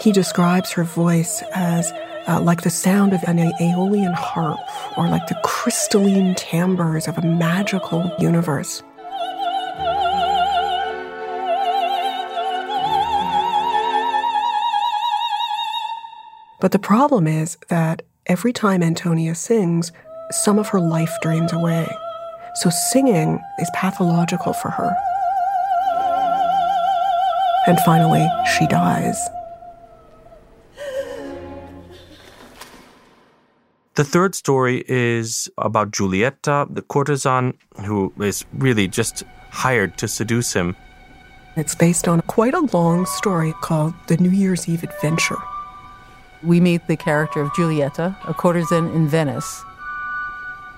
He 0.00 0.10
describes 0.10 0.72
her 0.72 0.84
voice 0.84 1.42
as 1.54 1.92
uh, 2.26 2.40
like 2.40 2.62
the 2.62 2.70
sound 2.70 3.12
of 3.12 3.22
an 3.24 3.38
Aeolian 3.38 4.14
harp 4.14 4.58
or 4.96 5.08
like 5.08 5.26
the 5.26 5.38
crystalline 5.44 6.34
timbres 6.36 7.06
of 7.06 7.18
a 7.18 7.22
magical 7.22 8.10
universe. 8.18 8.82
But 16.60 16.72
the 16.72 16.78
problem 16.78 17.26
is 17.26 17.58
that 17.68 18.02
every 18.28 18.52
time 18.52 18.82
Antonia 18.82 19.34
sings, 19.34 19.90
some 20.30 20.58
of 20.58 20.68
her 20.68 20.80
life 20.80 21.14
drains 21.22 21.52
away. 21.52 21.88
So 22.56 22.70
singing 22.70 23.40
is 23.58 23.70
pathological 23.74 24.52
for 24.52 24.70
her. 24.70 24.96
And 27.66 27.78
finally, 27.80 28.28
she 28.56 28.66
dies. 28.66 29.18
The 33.94 34.04
third 34.04 34.34
story 34.34 34.84
is 34.86 35.50
about 35.58 35.90
Giulietta, 35.90 36.68
the 36.70 36.82
courtesan 36.82 37.54
who 37.84 38.12
is 38.20 38.44
really 38.52 38.86
just 38.86 39.24
hired 39.50 39.98
to 39.98 40.06
seduce 40.06 40.52
him. 40.52 40.76
It's 41.56 41.74
based 41.74 42.06
on 42.06 42.20
quite 42.22 42.54
a 42.54 42.60
long 42.72 43.06
story 43.06 43.52
called 43.60 43.94
The 44.06 44.16
New 44.18 44.30
Year's 44.30 44.68
Eve 44.68 44.84
Adventure. 44.84 45.38
We 46.42 46.60
meet 46.60 46.86
the 46.86 46.96
character 46.96 47.40
of 47.40 47.54
Giulietta, 47.54 48.16
a 48.26 48.34
courtesan 48.34 48.90
in 48.94 49.08
Venice. 49.08 49.64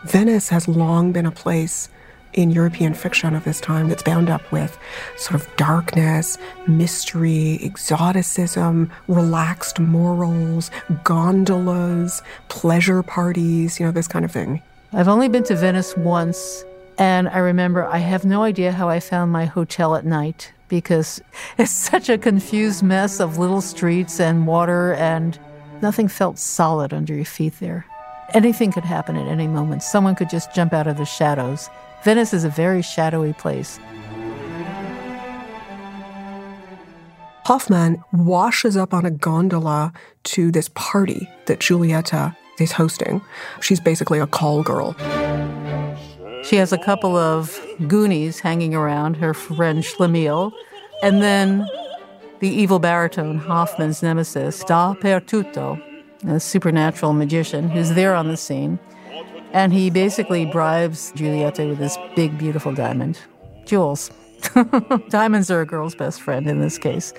Venice 0.05 0.49
has 0.49 0.67
long 0.67 1.13
been 1.13 1.27
a 1.27 1.31
place 1.31 1.91
in 2.33 2.51
European 2.51 2.95
fiction 2.95 3.35
of 3.35 3.45
this 3.45 3.61
time 3.61 3.89
that's 3.89 4.03
bound 4.03 4.31
up 4.31 4.51
with 4.53 4.79
sort 5.17 5.41
of 5.41 5.57
darkness, 5.57 6.39
mystery, 6.67 7.59
exoticism, 7.63 8.91
relaxed 9.09 9.79
morals, 9.81 10.71
gondolas, 11.05 12.23
pleasure 12.49 13.03
parties, 13.03 13.79
you 13.79 13.87
know, 13.87 13.93
this 13.93 14.09
kind 14.09 14.25
of 14.25 14.31
thing. 14.31 14.63
I've 14.93 15.09
only 15.09 15.29
been 15.29 15.45
to 15.45 15.57
Venice 15.57 15.97
once, 15.97 16.65
and 16.99 17.29
I 17.29 17.39
remember 17.39 17.85
I 17.85 17.99
have 17.99 18.25
no 18.25 18.43
idea 18.43 18.73
how 18.73 18.89
I 18.89 19.01
found 19.01 19.31
my 19.33 19.45
hotel 19.45 19.95
at 19.95 20.05
night 20.05 20.53
because 20.69 21.21
it's 21.59 21.71
such 21.71 22.09
a 22.09 22.17
confused 22.17 22.83
mess 22.83 23.21
of 23.21 23.39
little 23.39 23.61
streets 23.61 24.21
and 24.21 24.47
water 24.47 24.95
and 24.95 25.39
Nothing 25.83 26.09
felt 26.09 26.39
solid 26.39 26.93
under 26.93 27.15
your 27.15 27.25
feet 27.25 27.55
there. 27.61 27.87
Anything 28.35 28.71
could 28.71 28.85
happen 28.85 29.17
at 29.17 29.27
any 29.27 29.49
moment. 29.49 29.83
Someone 29.83 30.15
could 30.15 30.31
just 30.31 30.55
jump 30.55 30.73
out 30.73 30.87
of 30.87 30.99
the 30.99 31.05
shadows. 31.05 31.71
Venice 32.05 32.33
is 32.33 32.45
a 32.45 32.49
very 32.51 32.83
shadowy 32.83 33.33
place. 33.33 33.81
Hoffmann 37.47 38.05
washes 38.13 38.77
up 38.77 38.95
on 38.95 39.05
a 39.05 39.11
gondola 39.11 39.93
to 40.23 40.53
this 40.53 40.69
party 40.75 41.29
that 41.47 41.61
Giulietta 41.61 42.37
is 42.61 42.73
hosting. 42.73 43.21
She's 43.61 43.81
basically 43.81 44.19
a 44.19 44.27
call 44.27 44.63
girl. 44.63 44.95
She 46.45 46.57
has 46.57 46.73
a 46.73 46.79
couple 46.79 47.17
of 47.17 47.59
goonies 47.89 48.39
hanging 48.41 48.75
around, 48.75 49.17
her 49.17 49.35
friend 49.35 49.83
Schlemiel, 49.83 50.53
and 51.03 51.23
then 51.23 51.67
the 52.41 52.49
evil 52.49 52.79
baritone, 52.79 53.39
Hoffmann's 53.39 54.03
nemesis, 54.03 54.65
Dappertutto, 54.65 55.81
a 56.27 56.41
supernatural 56.41 57.13
magician 57.13 57.69
who's 57.69 57.91
there 57.91 58.15
on 58.15 58.29
the 58.29 58.37
scene. 58.37 58.79
And 59.53 59.73
he 59.73 59.91
basically 59.91 60.47
bribes 60.47 61.13
Giulietta 61.13 61.67
with 61.67 61.79
this 61.79 61.99
big, 62.15 62.39
beautiful 62.39 62.73
diamond. 62.73 63.19
Jewels. 63.67 64.11
Diamonds 65.11 65.51
are 65.51 65.61
a 65.61 65.67
girl's 65.67 65.95
best 65.95 66.23
friend 66.23 66.47
in 66.47 66.61
this 66.61 66.79
case. 66.79 67.13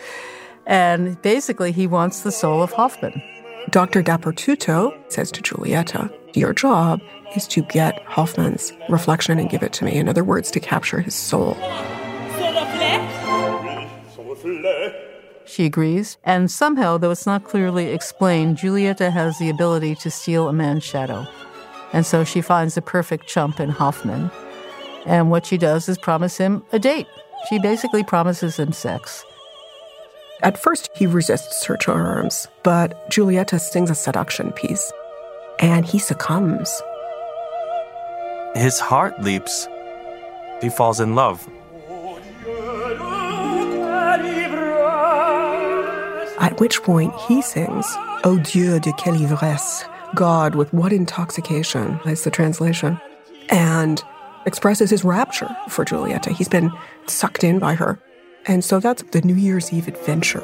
And 0.65 1.21
basically, 1.21 1.71
he 1.71 1.87
wants 1.87 2.21
the 2.21 2.31
soul 2.31 2.63
of 2.63 2.71
Hoffmann. 2.71 3.21
Dr. 3.69 4.01
Dappertutto 4.01 4.97
says 5.11 5.31
to 5.31 5.41
Giulietta, 5.41 6.09
Your 6.33 6.53
job 6.53 7.01
is 7.35 7.47
to 7.47 7.61
get 7.63 8.01
Hoffmann's 8.03 8.73
reflection 8.89 9.37
and 9.39 9.49
give 9.49 9.63
it 9.63 9.73
to 9.73 9.85
me. 9.85 9.95
In 9.95 10.09
other 10.09 10.23
words, 10.23 10.51
to 10.51 10.59
capture 10.59 10.99
his 10.99 11.15
soul. 11.15 11.55
She 15.51 15.65
agrees. 15.65 16.17
And 16.23 16.49
somehow, 16.49 16.97
though 16.97 17.11
it's 17.11 17.25
not 17.25 17.43
clearly 17.43 17.87
explained, 17.87 18.55
Giulietta 18.55 19.11
has 19.11 19.37
the 19.37 19.49
ability 19.49 19.95
to 19.95 20.09
steal 20.09 20.47
a 20.47 20.53
man's 20.53 20.85
shadow. 20.85 21.27
And 21.91 22.05
so 22.05 22.23
she 22.23 22.39
finds 22.39 22.75
the 22.75 22.81
perfect 22.81 23.27
chump 23.27 23.59
in 23.59 23.69
Hoffmann. 23.69 24.31
And 25.05 25.29
what 25.29 25.45
she 25.45 25.57
does 25.57 25.89
is 25.89 25.97
promise 25.97 26.37
him 26.37 26.63
a 26.71 26.79
date. 26.79 27.07
She 27.49 27.59
basically 27.59 28.01
promises 28.01 28.57
him 28.57 28.71
sex. 28.71 29.25
At 30.41 30.57
first, 30.57 30.89
he 30.95 31.05
resists 31.05 31.65
her 31.65 31.75
charms, 31.75 32.47
but 32.63 33.09
Giulietta 33.09 33.59
sings 33.59 33.89
a 33.89 33.95
seduction 33.95 34.53
piece, 34.53 34.89
and 35.59 35.85
he 35.85 35.99
succumbs. 35.99 36.81
His 38.55 38.79
heart 38.79 39.21
leaps. 39.21 39.67
He 40.61 40.69
falls 40.69 41.01
in 41.01 41.13
love. 41.13 41.45
At 46.51 46.59
which 46.59 46.83
point 46.83 47.15
he 47.29 47.41
sings, 47.41 47.85
Oh 48.25 48.37
Dieu 48.43 48.77
de 48.81 48.91
quelle 48.91 49.15
ivresse, 49.15 49.85
God 50.15 50.53
with 50.53 50.73
what 50.73 50.91
intoxication, 50.91 51.97
is 52.05 52.25
the 52.25 52.29
translation, 52.29 52.99
and 53.47 54.03
expresses 54.45 54.89
his 54.89 55.05
rapture 55.05 55.49
for 55.69 55.85
Giulietta. 55.85 56.33
He's 56.33 56.49
been 56.49 56.69
sucked 57.07 57.45
in 57.45 57.57
by 57.57 57.75
her. 57.75 57.97
And 58.47 58.65
so 58.65 58.81
that's 58.81 59.01
the 59.11 59.21
New 59.21 59.35
Year's 59.35 59.71
Eve 59.71 59.87
adventure. 59.87 60.41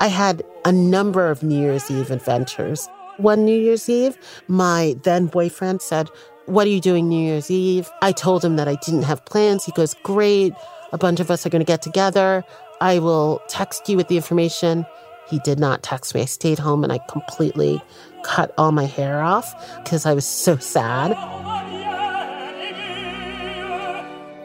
I 0.00 0.08
had 0.08 0.42
a 0.64 0.72
number 0.72 1.28
of 1.30 1.42
New 1.42 1.60
Year's 1.60 1.90
Eve 1.90 2.10
adventures. 2.10 2.88
One 3.18 3.44
New 3.44 3.60
Year's 3.60 3.90
Eve, 3.90 4.16
my 4.48 4.96
then 5.02 5.26
boyfriend 5.26 5.82
said, 5.82 6.08
What 6.46 6.66
are 6.66 6.70
you 6.70 6.80
doing 6.80 7.10
New 7.10 7.22
Year's 7.22 7.50
Eve? 7.50 7.90
I 8.00 8.12
told 8.12 8.42
him 8.42 8.56
that 8.56 8.68
I 8.68 8.76
didn't 8.76 9.02
have 9.02 9.22
plans. 9.26 9.66
He 9.66 9.72
goes, 9.72 9.94
Great. 10.02 10.54
A 10.94 10.96
bunch 10.96 11.18
of 11.18 11.28
us 11.28 11.44
are 11.44 11.48
going 11.48 11.58
to 11.58 11.66
get 11.66 11.82
together. 11.82 12.44
I 12.80 13.00
will 13.00 13.42
text 13.48 13.88
you 13.88 13.96
with 13.96 14.06
the 14.06 14.14
information. 14.14 14.86
He 15.28 15.40
did 15.40 15.58
not 15.58 15.82
text 15.82 16.14
me. 16.14 16.20
I 16.20 16.26
stayed 16.26 16.60
home 16.60 16.84
and 16.84 16.92
I 16.92 16.98
completely 17.08 17.82
cut 18.22 18.54
all 18.56 18.70
my 18.70 18.84
hair 18.84 19.20
off 19.20 19.52
because 19.82 20.06
I 20.06 20.14
was 20.14 20.24
so 20.24 20.56
sad. 20.56 21.10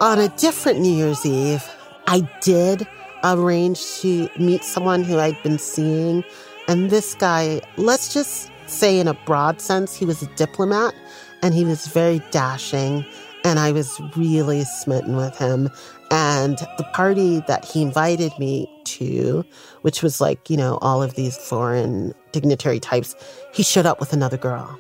On 0.02 0.18
a 0.18 0.30
different 0.38 0.80
New 0.80 0.92
Year's 0.92 1.24
Eve, 1.24 1.64
I 2.08 2.28
did 2.42 2.88
arrange 3.24 3.86
to 4.02 4.28
meet 4.40 4.64
someone 4.64 5.04
who 5.04 5.20
I'd 5.20 5.42
been 5.44 5.60
seeing. 5.60 6.24
And 6.68 6.90
this 6.90 7.14
guy, 7.14 7.62
let's 7.78 8.12
just 8.12 8.50
say 8.66 9.00
in 9.00 9.08
a 9.08 9.14
broad 9.14 9.62
sense, 9.62 9.96
he 9.96 10.04
was 10.04 10.24
a 10.24 10.28
diplomat 10.36 10.96
and 11.44 11.54
he 11.54 11.64
was 11.64 11.86
very 11.86 12.24
dashing. 12.32 13.06
And 13.44 13.60
I 13.60 13.72
was 13.72 14.02
really 14.18 14.64
smitten 14.64 15.16
with 15.16 15.38
him. 15.38 15.70
And 16.12 16.58
the 16.78 16.88
party 16.94 17.42
that 17.48 17.64
he 17.66 17.82
invited 17.82 18.32
me 18.40 18.68
to, 18.86 19.46
which 19.82 20.02
was 20.02 20.20
like, 20.20 20.50
you 20.50 20.58
know, 20.58 20.80
all 20.82 21.04
of 21.04 21.14
these 21.16 21.38
foreign 21.38 22.14
dignitary 22.32 22.80
types, 22.80 23.16
he 23.54 23.62
showed 23.62 23.86
up 23.86 24.00
with 24.00 24.12
another 24.12 24.38
girl. 24.38 24.80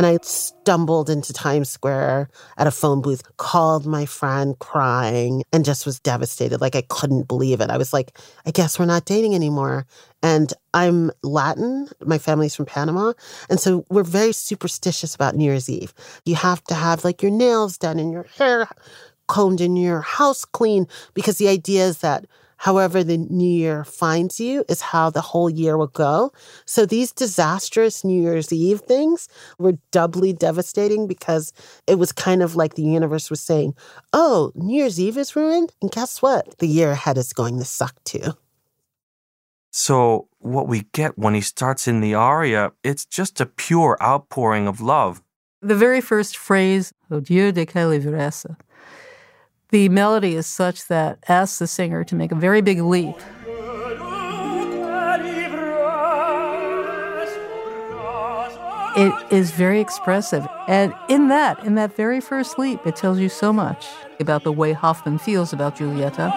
And 0.00 0.06
I 0.06 0.18
stumbled 0.22 1.10
into 1.10 1.34
Times 1.34 1.68
Square 1.68 2.30
at 2.56 2.66
a 2.66 2.70
phone 2.70 3.02
booth, 3.02 3.22
called 3.36 3.84
my 3.84 4.06
friend 4.06 4.58
crying, 4.58 5.42
and 5.52 5.62
just 5.62 5.84
was 5.84 6.00
devastated. 6.00 6.58
Like 6.58 6.74
I 6.74 6.80
couldn't 6.88 7.28
believe 7.28 7.60
it. 7.60 7.68
I 7.68 7.76
was 7.76 7.92
like, 7.92 8.18
I 8.46 8.50
guess 8.50 8.78
we're 8.78 8.86
not 8.86 9.04
dating 9.04 9.34
anymore. 9.34 9.84
And 10.22 10.54
I'm 10.72 11.10
Latin. 11.22 11.86
My 12.00 12.16
family's 12.16 12.54
from 12.54 12.64
Panama. 12.64 13.12
And 13.50 13.60
so 13.60 13.84
we're 13.90 14.02
very 14.02 14.32
superstitious 14.32 15.14
about 15.14 15.36
New 15.36 15.44
Year's 15.44 15.68
Eve. 15.68 15.92
You 16.24 16.36
have 16.36 16.64
to 16.64 16.74
have 16.74 17.04
like 17.04 17.20
your 17.20 17.30
nails 17.30 17.76
done 17.76 17.98
and 17.98 18.10
your 18.10 18.24
hair 18.38 18.70
combed 19.28 19.60
and 19.60 19.78
your 19.78 20.00
house 20.00 20.46
clean 20.46 20.86
because 21.12 21.36
the 21.36 21.48
idea 21.48 21.84
is 21.84 21.98
that 21.98 22.24
however 22.60 23.02
the 23.02 23.16
new 23.16 23.48
year 23.48 23.84
finds 23.84 24.38
you 24.38 24.64
is 24.68 24.82
how 24.82 25.08
the 25.08 25.22
whole 25.22 25.48
year 25.48 25.78
will 25.78 25.94
go. 26.08 26.30
So 26.66 26.84
these 26.84 27.10
disastrous 27.10 28.04
New 28.04 28.20
Year's 28.20 28.52
Eve 28.52 28.80
things 28.80 29.28
were 29.58 29.78
doubly 29.90 30.34
devastating 30.34 31.06
because 31.06 31.54
it 31.86 31.98
was 31.98 32.12
kind 32.12 32.42
of 32.42 32.56
like 32.56 32.74
the 32.74 32.82
universe 32.82 33.30
was 33.30 33.40
saying, 33.40 33.74
oh, 34.12 34.52
New 34.54 34.76
Year's 34.76 35.00
Eve 35.00 35.16
is 35.16 35.34
ruined. 35.34 35.72
And 35.80 35.90
guess 35.90 36.20
what? 36.20 36.58
The 36.58 36.68
year 36.68 36.90
ahead 36.90 37.16
is 37.16 37.32
going 37.32 37.58
to 37.58 37.64
suck 37.64 37.94
too. 38.04 38.34
So, 39.72 40.28
what 40.40 40.68
we 40.68 40.82
get 40.92 41.16
when 41.16 41.32
he 41.32 41.40
starts 41.40 41.88
in 41.88 42.00
the 42.00 42.14
aria, 42.14 42.72
it's 42.84 43.06
just 43.06 43.40
a 43.40 43.46
pure 43.46 43.96
outpouring 44.02 44.66
of 44.68 44.80
love. 44.80 45.22
The 45.62 45.76
very 45.76 46.00
first 46.00 46.36
phrase, 46.36 46.92
"O 47.10 47.20
Dieu 47.20 47.52
de 47.52 47.64
quelle 47.64 47.92
ivresse," 47.92 48.56
the 49.70 49.88
melody 49.88 50.34
is 50.34 50.46
such 50.46 50.86
that 50.88 51.18
asks 51.28 51.58
the 51.58 51.66
singer 51.66 52.04
to 52.04 52.14
make 52.14 52.32
a 52.32 52.34
very 52.34 52.60
big 52.60 52.80
leap. 52.80 53.16
It 58.96 59.32
is 59.32 59.52
very 59.52 59.80
expressive. 59.80 60.46
And 60.66 60.92
in 61.08 61.28
that, 61.28 61.64
in 61.64 61.76
that 61.76 61.94
very 61.94 62.20
first 62.20 62.58
leap, 62.58 62.84
it 62.86 62.96
tells 62.96 63.20
you 63.20 63.28
so 63.28 63.52
much 63.52 63.86
about 64.18 64.42
the 64.42 64.52
way 64.52 64.72
Hoffmann 64.72 65.18
feels 65.18 65.52
about 65.52 65.76
Giulietta. 65.76 66.32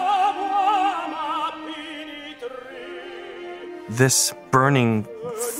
This 3.88 4.32
burning 4.50 5.06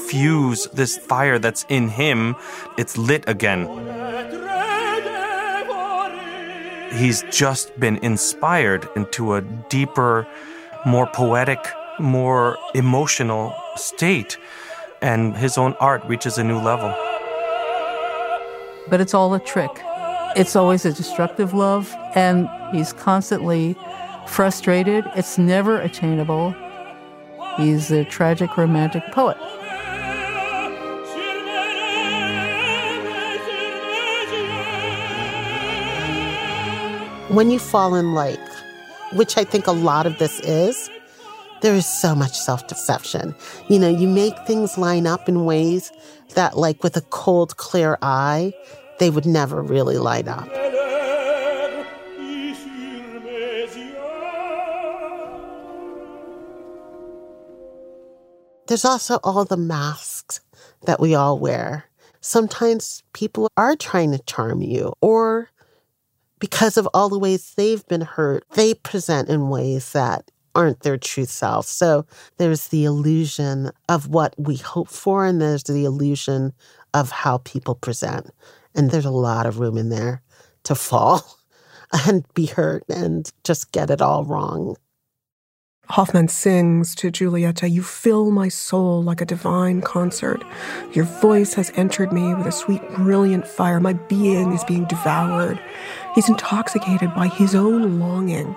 fuse, 0.09 0.67
this 0.73 0.97
fire 0.97 1.39
that's 1.39 1.67
in 1.69 1.89
him, 1.89 2.37
it's 2.79 2.97
lit 2.97 3.25
again 3.29 3.67
he's 6.95 7.23
just 7.31 7.79
been 7.79 7.97
inspired 7.99 8.89
into 8.97 9.35
a 9.35 9.41
deeper, 9.69 10.27
more 10.87 11.07
poetic, 11.07 11.59
more 11.99 12.57
emotional 12.75 13.55
state, 13.77 14.39
and 15.03 15.37
his 15.37 15.59
own 15.59 15.75
art 15.81 16.05
reaches 16.07 16.39
a 16.39 16.45
new 16.45 16.59
level. 16.59 16.95
But 18.89 19.01
it's 19.01 19.15
all 19.15 19.35
a 19.35 19.41
trick. 19.41 19.71
It's 20.37 20.57
always 20.57 20.85
a 20.85 20.93
destructive 20.93 21.55
love, 21.55 21.95
and 22.15 22.49
he's 22.73 22.93
constantly 22.93 23.77
frustrated. 24.27 25.05
It's 25.15 25.39
never 25.39 25.81
attainable. 25.81 26.55
He's 27.57 27.91
a 27.91 28.05
tragic 28.05 28.57
romantic 28.57 29.05
poet. 29.13 29.37
When 37.35 37.51
you 37.51 37.59
fall 37.59 37.95
in 37.95 38.15
like, 38.15 38.41
which 39.13 39.37
I 39.37 39.45
think 39.45 39.67
a 39.67 39.73
lot 39.73 40.07
of 40.07 40.19
this 40.19 40.41
is, 40.41 40.91
there 41.63 41.75
is 41.75 41.87
so 41.87 42.15
much 42.15 42.39
self 42.39 42.67
deception. 42.67 43.35
You 43.69 43.79
know, 43.79 43.89
you 43.89 44.09
make 44.09 44.39
things 44.47 44.77
line 44.77 45.07
up 45.07 45.29
in 45.29 45.45
ways 45.45 45.93
that, 46.35 46.59
like 46.59 46.83
with 46.83 46.97
a 46.97 47.01
cold, 47.01 47.57
clear 47.57 47.99
eye, 48.03 48.53
they 48.99 49.11
would 49.11 49.27
never 49.27 49.63
really 49.63 49.99
light 49.99 50.29
up. 50.29 50.49
There's 58.67 58.85
also 58.85 59.19
all 59.23 59.45
the 59.45 59.59
masks 59.59 60.41
that 60.87 60.99
we 60.99 61.15
all 61.15 61.39
wear. 61.39 61.85
Sometimes 62.21 63.03
people 63.13 63.49
are 63.57 63.77
trying 63.77 64.13
to 64.13 64.19
charm 64.21 64.63
you, 64.63 64.95
or 65.03 65.51
because 66.45 66.77
of 66.77 66.87
all 66.93 67.09
the 67.09 67.19
ways 67.19 67.55
they've 67.57 67.87
been 67.87 68.03
hurt, 68.03 68.45
they 68.53 68.75
present 68.75 69.31
in 69.31 69.49
ways 69.49 69.93
that 69.93 70.31
aren't 70.55 70.81
their 70.81 70.99
true 70.99 71.25
self. 71.25 71.65
So 71.65 72.05
there's 72.37 72.69
the 72.69 72.85
illusion 72.85 73.71
of 73.89 74.09
what 74.09 74.35
we 74.37 74.57
hope 74.59 74.89
for, 74.89 75.25
and 75.25 75.41
there's 75.41 75.63
the 75.63 75.87
illusion 75.87 76.53
of 76.93 77.11
how 77.11 77.39
people 77.39 77.75
present. 77.75 78.29
And 78.75 78.91
there's 78.91 79.07
a 79.07 79.11
lot 79.11 79.47
of 79.47 79.59
room 79.59 79.79
in 79.79 79.89
there 79.89 80.21
to 80.65 80.75
fall 80.75 81.39
and 82.07 82.27
be 82.35 82.45
hurt 82.45 82.85
and 82.91 83.33
just 83.43 83.73
get 83.73 83.89
it 83.89 84.03
all 84.03 84.27
wrong. 84.27 84.77
Hoffmann 85.91 86.29
sings 86.29 86.95
to 86.97 87.11
Giulietta, 87.11 87.69
You 87.69 87.83
fill 87.83 88.31
my 88.31 88.49
soul 88.49 89.03
like 89.03 89.21
a 89.21 89.27
divine 89.27 89.83
concert. 89.83 90.43
Your 90.93 91.05
voice 91.05 91.55
has 91.55 91.71
entered 91.77 92.13
me 92.13 92.35
with 92.35 92.47
a 92.47 92.53
sweet, 92.53 92.83
brilliant 92.95 93.47
fire. 93.47 93.81
My 93.81 93.93
being 93.93 94.53
is 94.53 94.65
being 94.65 94.87
devoured. 94.87 95.61
He's 96.15 96.29
intoxicated 96.29 97.15
by 97.15 97.29
his 97.29 97.55
own 97.55 97.99
longing, 98.01 98.57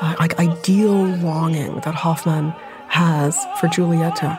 uh, 0.00 0.14
like 0.20 0.38
ideal 0.38 1.04
longing 1.04 1.80
that 1.80 1.94
Hoffmann 1.94 2.50
has 2.88 3.36
for 3.58 3.66
Giulietta. 3.68 4.38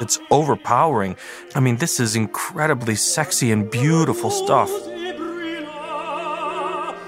It's 0.00 0.18
overpowering. 0.30 1.16
I 1.54 1.60
mean, 1.60 1.76
this 1.76 2.00
is 2.00 2.16
incredibly 2.16 2.94
sexy 2.96 3.50
and 3.50 3.70
beautiful 3.70 4.30
stuff. 4.30 4.70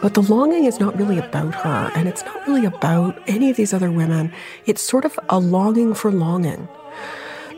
But 0.03 0.15
the 0.15 0.23
longing 0.23 0.65
is 0.65 0.81
not 0.81 0.97
really 0.99 1.19
about 1.19 1.55
her, 1.55 1.91
and 1.95 2.09
it's 2.09 2.25
not 2.25 2.47
really 2.47 2.65
about 2.65 3.21
any 3.27 3.51
of 3.51 3.57
these 3.57 3.75
other 3.75 3.91
women. 3.91 4.33
It's 4.67 4.81
sort 4.83 5.05
of 5.05 5.19
a 5.29 5.39
longing 5.39 5.95
for 5.95 6.11
longing. 6.11 6.69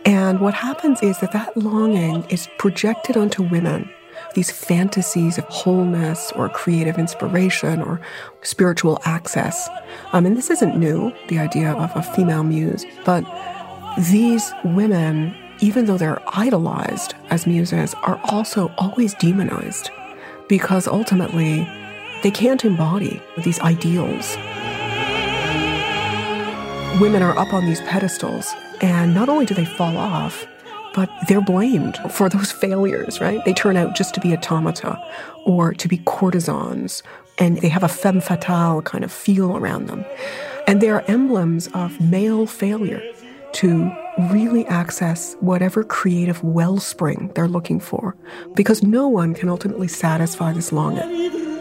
And 0.04 0.40
what 0.40 0.54
happens 0.54 1.02
is 1.02 1.18
that 1.20 1.32
that 1.32 1.56
longing 1.56 2.24
is 2.24 2.48
projected 2.58 3.16
onto 3.16 3.44
women, 3.44 3.88
these 4.34 4.50
fantasies 4.50 5.38
of 5.38 5.44
wholeness 5.44 6.32
or 6.34 6.48
creative 6.48 6.98
inspiration 6.98 7.80
or 7.80 8.00
spiritual 8.42 8.98
access. 9.04 9.68
Um, 10.12 10.26
and 10.26 10.36
this 10.36 10.50
isn't 10.50 10.76
new, 10.76 11.12
the 11.28 11.38
idea 11.38 11.72
of 11.72 11.94
a 11.94 12.02
female 12.02 12.42
muse, 12.42 12.84
but 13.04 13.24
these 14.10 14.52
women, 14.64 15.36
even 15.60 15.84
though 15.84 15.98
they're 15.98 16.22
idolized 16.34 17.14
as 17.30 17.46
muses, 17.46 17.94
are 18.02 18.20
also 18.24 18.72
always 18.78 19.14
demonized 19.14 19.90
because 20.48 20.88
ultimately 20.88 21.68
they 22.22 22.30
can't 22.30 22.64
embody 22.64 23.20
these 23.38 23.58
ideals. 23.60 24.36
Women 27.00 27.22
are 27.22 27.36
up 27.36 27.52
on 27.52 27.66
these 27.66 27.80
pedestals, 27.82 28.52
and 28.80 29.14
not 29.14 29.28
only 29.28 29.46
do 29.46 29.54
they 29.54 29.64
fall 29.64 29.96
off, 29.96 30.46
but 30.94 31.10
they're 31.26 31.40
blamed 31.40 31.96
for 32.10 32.28
those 32.28 32.52
failures, 32.62 33.20
right? 33.20 33.44
They 33.44 33.52
turn 33.52 33.76
out 33.76 33.94
just 33.94 34.14
to 34.14 34.20
be 34.20 34.32
automata 34.32 34.98
or 35.44 35.72
to 35.74 35.88
be 35.88 35.98
courtesans, 36.04 37.02
and 37.38 37.58
they 37.58 37.68
have 37.68 37.82
a 37.82 37.88
femme 37.88 38.20
fatale 38.20 38.82
kind 38.82 39.04
of 39.04 39.12
feel 39.12 39.56
around 39.56 39.86
them. 39.86 40.04
And 40.66 40.80
they 40.80 40.90
are 40.90 41.04
emblems 41.08 41.68
of 41.74 42.00
male 42.00 42.46
failure 42.46 43.02
to 43.54 43.90
really 44.30 44.66
access 44.66 45.34
whatever 45.40 45.82
creative 45.82 46.42
wellspring 46.44 47.32
they're 47.34 47.48
looking 47.48 47.80
for, 47.80 48.14
because 48.54 48.82
no 48.82 49.08
one 49.08 49.34
can 49.34 49.48
ultimately 49.48 49.88
satisfy 49.88 50.52
this 50.52 50.72
longing. 50.72 51.51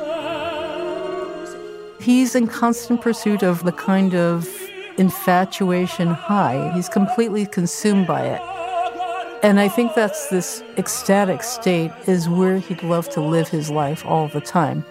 He's 2.01 2.33
in 2.33 2.47
constant 2.47 3.01
pursuit 3.01 3.43
of 3.43 3.63
the 3.63 3.71
kind 3.71 4.15
of 4.15 4.49
infatuation 4.97 6.07
high. 6.07 6.71
He's 6.73 6.89
completely 6.89 7.45
consumed 7.45 8.07
by 8.07 8.25
it. 8.25 8.41
And 9.43 9.59
I 9.59 9.67
think 9.67 9.93
that's 9.93 10.29
this 10.29 10.63
ecstatic 10.77 11.43
state 11.43 11.91
is 12.07 12.27
where 12.27 12.57
he'd 12.57 12.81
love 12.81 13.07
to 13.09 13.21
live 13.21 13.49
his 13.49 13.69
life 13.69 14.03
all 14.03 14.27
the 14.29 14.41
time. 14.41 14.83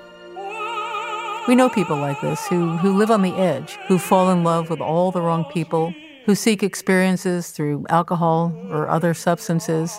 We 1.48 1.56
know 1.56 1.68
people 1.68 1.96
like 1.96 2.20
this 2.20 2.46
who, 2.46 2.76
who 2.76 2.96
live 2.96 3.10
on 3.10 3.22
the 3.22 3.34
edge, 3.34 3.76
who 3.88 3.98
fall 3.98 4.30
in 4.30 4.44
love 4.44 4.70
with 4.70 4.80
all 4.80 5.10
the 5.10 5.20
wrong 5.20 5.44
people, 5.46 5.92
who 6.26 6.36
seek 6.36 6.62
experiences 6.62 7.50
through 7.50 7.86
alcohol 7.88 8.52
or 8.68 8.88
other 8.88 9.14
substances, 9.14 9.98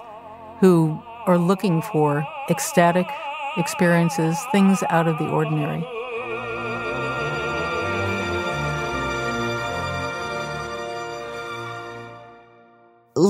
who 0.61 0.97
are 1.25 1.37
looking 1.37 1.81
for 1.81 2.25
ecstatic 2.49 3.07
experiences, 3.57 4.37
things 4.53 4.81
out 4.89 5.07
of 5.07 5.17
the 5.17 5.27
ordinary. 5.27 5.85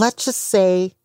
Let's 0.01 0.25
just 0.25 0.41
say 0.41 0.95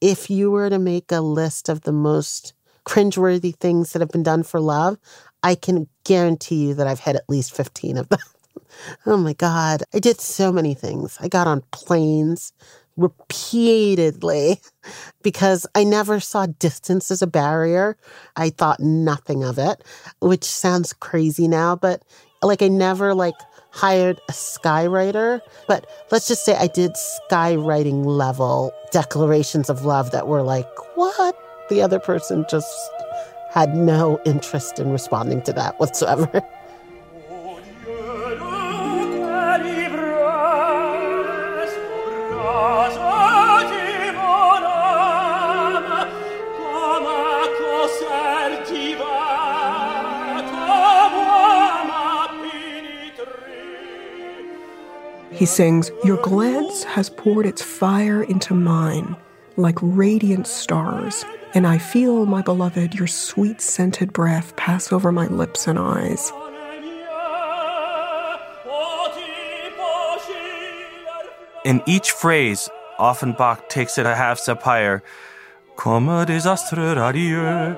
if 0.00 0.30
you 0.30 0.52
were 0.52 0.70
to 0.70 0.78
make 0.78 1.10
a 1.10 1.20
list 1.20 1.68
of 1.68 1.80
the 1.80 1.92
most 1.92 2.52
cringeworthy 2.86 3.52
things 3.56 3.92
that 3.92 4.00
have 4.00 4.10
been 4.10 4.22
done 4.22 4.44
for 4.44 4.60
love, 4.60 4.98
I 5.42 5.56
can 5.56 5.88
guarantee 6.04 6.68
you 6.68 6.74
that 6.74 6.86
I've 6.86 7.00
had 7.00 7.16
at 7.16 7.28
least 7.28 7.56
15 7.56 7.96
of 7.96 8.08
them. 8.08 8.20
oh 9.06 9.16
my 9.16 9.32
God. 9.32 9.82
I 9.92 9.98
did 9.98 10.20
so 10.20 10.52
many 10.52 10.74
things. 10.74 11.18
I 11.20 11.26
got 11.26 11.48
on 11.48 11.64
planes 11.72 12.52
repeatedly 12.96 14.60
because 15.24 15.66
I 15.74 15.82
never 15.82 16.20
saw 16.20 16.46
distance 16.46 17.10
as 17.10 17.22
a 17.22 17.26
barrier. 17.26 17.96
I 18.36 18.50
thought 18.50 18.78
nothing 18.78 19.42
of 19.42 19.58
it, 19.58 19.82
which 20.20 20.44
sounds 20.44 20.92
crazy 20.92 21.48
now, 21.48 21.74
but 21.74 22.04
like 22.44 22.62
I 22.62 22.68
never 22.68 23.12
like 23.12 23.34
hired 23.76 24.20
a 24.28 24.32
skywriter, 24.32 25.40
but 25.68 25.86
let's 26.10 26.26
just 26.26 26.46
say 26.46 26.56
I 26.56 26.66
did 26.66 26.92
skywriting 26.94 28.06
level 28.06 28.72
declarations 28.90 29.68
of 29.68 29.84
love 29.84 30.12
that 30.12 30.26
were 30.26 30.42
like, 30.42 30.68
what? 30.96 31.38
The 31.68 31.82
other 31.82 31.98
person 31.98 32.46
just 32.48 32.74
had 33.50 33.76
no 33.76 34.18
interest 34.24 34.78
in 34.78 34.90
responding 34.90 35.42
to 35.42 35.52
that 35.52 35.78
whatsoever. 35.78 36.42
He 55.36 55.44
sings, 55.46 55.90
Your 56.02 56.16
glance 56.22 56.84
has 56.84 57.10
poured 57.10 57.46
its 57.46 57.62
fire 57.62 58.22
into 58.22 58.54
mine 58.54 59.16
like 59.56 59.78
radiant 59.80 60.46
stars, 60.46 61.24
and 61.54 61.66
I 61.66 61.78
feel, 61.78 62.26
my 62.26 62.42
beloved, 62.42 62.94
your 62.94 63.06
sweet 63.06 63.60
scented 63.60 64.12
breath 64.12 64.54
pass 64.56 64.92
over 64.92 65.12
my 65.12 65.26
lips 65.26 65.66
and 65.66 65.78
eyes. 65.78 66.32
In 71.64 71.82
each 71.86 72.12
phrase, 72.12 72.68
Offenbach 72.98 73.68
takes 73.68 73.98
it 73.98 74.06
a 74.06 74.14
half 74.14 74.38
step 74.38 74.62
higher. 74.62 75.02
Comme 75.76 76.24
des 76.24 76.46
astres 76.46 76.94
radieux, 76.96 77.76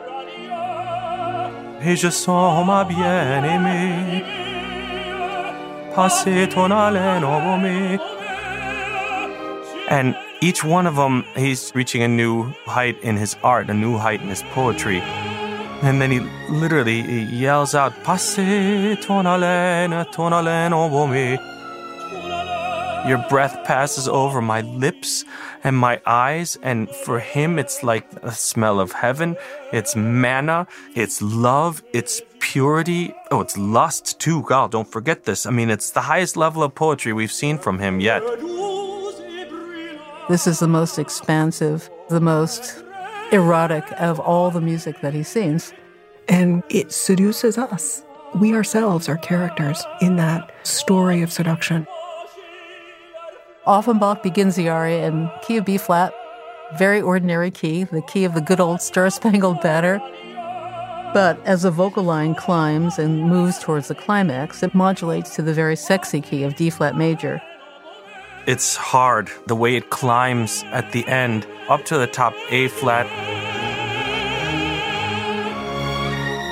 et 1.80 1.96
je 1.96 2.10
sens 2.10 2.66
ma 2.66 2.84
bien-aimée 2.84 4.37
and 9.90 10.16
each 10.40 10.62
one 10.62 10.86
of 10.86 10.96
them, 10.96 11.24
he's 11.34 11.72
reaching 11.74 12.02
a 12.02 12.08
new 12.08 12.52
height 12.66 13.00
in 13.02 13.16
his 13.16 13.36
art, 13.42 13.70
a 13.70 13.74
new 13.74 13.96
height 13.96 14.20
in 14.20 14.28
his 14.28 14.42
poetry. 14.54 15.00
And 15.80 16.00
then 16.00 16.10
he 16.10 16.20
literally 16.50 17.02
he 17.02 17.22
yells 17.22 17.74
out, 17.74 17.92
Passe 18.04 18.96
ton 19.00 19.24
haleine, 19.24 20.04
Your 23.08 23.18
breath 23.28 23.64
passes 23.64 24.08
over 24.08 24.42
my 24.42 24.60
lips 24.60 25.24
and 25.64 25.76
my 25.76 26.00
eyes. 26.04 26.58
And 26.62 26.90
for 26.90 27.20
him, 27.20 27.58
it's 27.58 27.82
like 27.82 28.06
a 28.22 28.32
smell 28.32 28.80
of 28.80 28.92
heaven. 28.92 29.36
It's 29.72 29.96
manna. 29.96 30.66
It's 30.94 31.22
love. 31.22 31.82
It's 31.92 32.20
purity. 32.48 33.14
Oh, 33.30 33.42
it's 33.42 33.58
lust 33.58 34.18
too. 34.18 34.42
God, 34.44 34.70
don't 34.70 34.88
forget 34.88 35.24
this. 35.24 35.44
I 35.44 35.50
mean, 35.50 35.68
it's 35.68 35.90
the 35.90 36.00
highest 36.00 36.34
level 36.34 36.62
of 36.62 36.74
poetry 36.74 37.12
we've 37.12 37.30
seen 37.30 37.58
from 37.58 37.78
him 37.78 38.00
yet. 38.00 38.22
This 40.30 40.46
is 40.46 40.58
the 40.58 40.66
most 40.66 40.98
expansive, 40.98 41.90
the 42.08 42.22
most 42.22 42.82
erotic 43.32 43.84
of 43.98 44.18
all 44.18 44.50
the 44.50 44.62
music 44.62 45.02
that 45.02 45.12
he 45.12 45.22
sings. 45.22 45.74
And 46.26 46.62
it 46.70 46.90
seduces 46.90 47.58
us. 47.58 48.02
We 48.34 48.54
ourselves 48.54 49.10
are 49.10 49.18
characters 49.18 49.84
in 50.00 50.16
that 50.16 50.50
story 50.66 51.20
of 51.20 51.30
seduction. 51.30 51.86
Offenbach 53.66 54.22
begins 54.22 54.56
the 54.56 54.70
aria 54.70 55.06
in 55.06 55.30
key 55.42 55.58
of 55.58 55.66
B 55.66 55.76
flat, 55.76 56.14
very 56.78 57.02
ordinary 57.02 57.50
key, 57.50 57.84
the 57.84 58.02
key 58.02 58.24
of 58.24 58.32
the 58.32 58.40
good 58.40 58.58
old 58.58 58.80
Star 58.80 59.10
Spangled 59.10 59.60
Banner. 59.60 60.00
But 61.14 61.40
as 61.44 61.62
the 61.62 61.70
vocal 61.70 62.04
line 62.04 62.34
climbs 62.34 62.98
and 62.98 63.24
moves 63.28 63.58
towards 63.58 63.88
the 63.88 63.94
climax, 63.94 64.62
it 64.62 64.74
modulates 64.74 65.34
to 65.36 65.42
the 65.42 65.54
very 65.54 65.74
sexy 65.74 66.20
key 66.20 66.42
of 66.42 66.54
D 66.54 66.70
flat 66.70 66.96
major. 66.96 67.40
It's 68.46 68.76
hard 68.76 69.30
the 69.46 69.56
way 69.56 69.76
it 69.76 69.90
climbs 69.90 70.64
at 70.66 70.92
the 70.92 71.06
end 71.06 71.46
up 71.68 71.84
to 71.86 71.98
the 71.98 72.06
top 72.06 72.34
A 72.50 72.68
flat. 72.68 73.06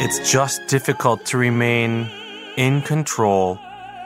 It's 0.02 0.30
just 0.30 0.66
difficult 0.68 1.24
to 1.26 1.38
remain 1.38 2.08
in 2.56 2.82
control 2.82 3.58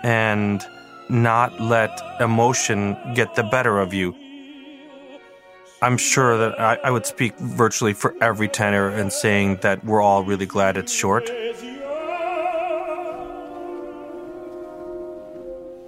and 0.02 0.64
not 1.08 1.60
let 1.60 2.00
emotion 2.20 2.96
get 3.14 3.34
the 3.34 3.42
better 3.42 3.78
of 3.78 3.92
you. 3.92 4.14
I'm 5.82 5.96
sure 5.96 6.36
that 6.36 6.60
I, 6.60 6.78
I, 6.84 6.90
would 6.90 7.06
speak 7.06 7.38
virtually 7.38 7.94
for 7.94 8.14
every 8.20 8.48
tenor 8.48 8.90
in 8.90 9.10
saying 9.10 9.60
that 9.62 9.82
we're 9.82 10.02
all 10.02 10.22
really 10.22 10.44
glad 10.44 10.76
it's 10.76 10.92
short. 10.92 11.26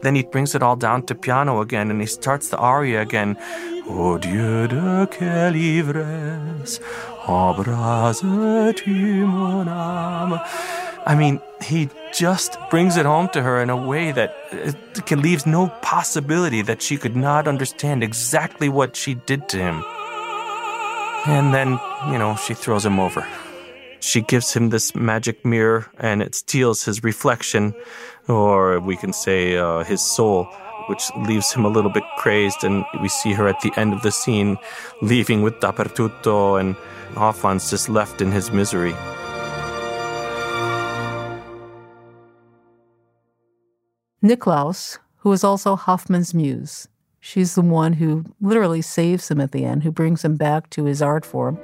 Then 0.00 0.14
he 0.14 0.22
brings 0.22 0.54
it 0.54 0.62
all 0.62 0.76
down 0.76 1.02
to 1.06 1.14
piano 1.14 1.60
again 1.60 1.90
and 1.90 2.00
he 2.00 2.06
starts 2.06 2.48
the 2.48 2.56
aria 2.56 3.02
again. 3.02 3.36
Oh 3.86 4.16
Dieu 4.16 4.66
de 4.66 5.06
quelle 5.10 5.56
ivresse, 5.56 6.80
embrase-tu 7.28 8.90
mon 9.26 9.66
âme. 9.66 10.40
I 11.04 11.14
mean, 11.14 11.40
he 11.62 11.90
just 12.12 12.58
brings 12.70 12.96
it 12.96 13.06
home 13.06 13.28
to 13.30 13.42
her 13.42 13.60
in 13.62 13.70
a 13.70 13.76
way 13.76 14.12
that 14.12 14.34
can 15.06 15.22
leaves 15.22 15.46
no 15.46 15.68
possibility 15.82 16.62
that 16.62 16.82
she 16.82 16.96
could 16.96 17.16
not 17.16 17.48
understand 17.48 18.02
exactly 18.02 18.68
what 18.68 18.94
she 18.94 19.14
did 19.14 19.48
to 19.48 19.56
him. 19.56 19.82
And 21.26 21.54
then, 21.54 21.78
you 22.10 22.18
know, 22.18 22.36
she 22.36 22.54
throws 22.54 22.84
him 22.84 22.98
over. 22.98 23.26
She 24.00 24.20
gives 24.20 24.52
him 24.52 24.70
this 24.70 24.94
magic 24.94 25.44
mirror 25.44 25.86
and 25.98 26.20
it 26.20 26.34
steals 26.34 26.84
his 26.84 27.04
reflection, 27.04 27.74
or 28.28 28.80
we 28.80 28.96
can 28.96 29.12
say 29.12 29.56
uh, 29.56 29.84
his 29.84 30.02
soul, 30.02 30.44
which 30.88 31.10
leaves 31.16 31.52
him 31.52 31.64
a 31.64 31.68
little 31.68 31.90
bit 31.90 32.02
crazed. 32.18 32.64
And 32.64 32.84
we 33.00 33.08
see 33.08 33.32
her 33.32 33.46
at 33.46 33.60
the 33.60 33.72
end 33.76 33.92
of 33.92 34.02
the 34.02 34.10
scene 34.10 34.58
leaving 35.00 35.42
with 35.42 35.60
Dappertutto, 35.60 36.58
and 36.58 36.74
Hoffmann's 37.14 37.70
just 37.70 37.88
left 37.88 38.20
in 38.20 38.32
his 38.32 38.50
misery. 38.50 38.94
Niklaus, 44.22 44.98
who 45.18 45.32
is 45.32 45.42
also 45.42 45.74
Hoffmann's 45.74 46.32
muse. 46.32 46.86
She's 47.18 47.56
the 47.56 47.60
one 47.60 47.94
who 47.94 48.24
literally 48.40 48.80
saves 48.80 49.28
him 49.28 49.40
at 49.40 49.50
the 49.50 49.64
end, 49.64 49.82
who 49.82 49.90
brings 49.90 50.24
him 50.24 50.36
back 50.36 50.70
to 50.70 50.84
his 50.84 51.02
art 51.02 51.26
form. 51.26 51.58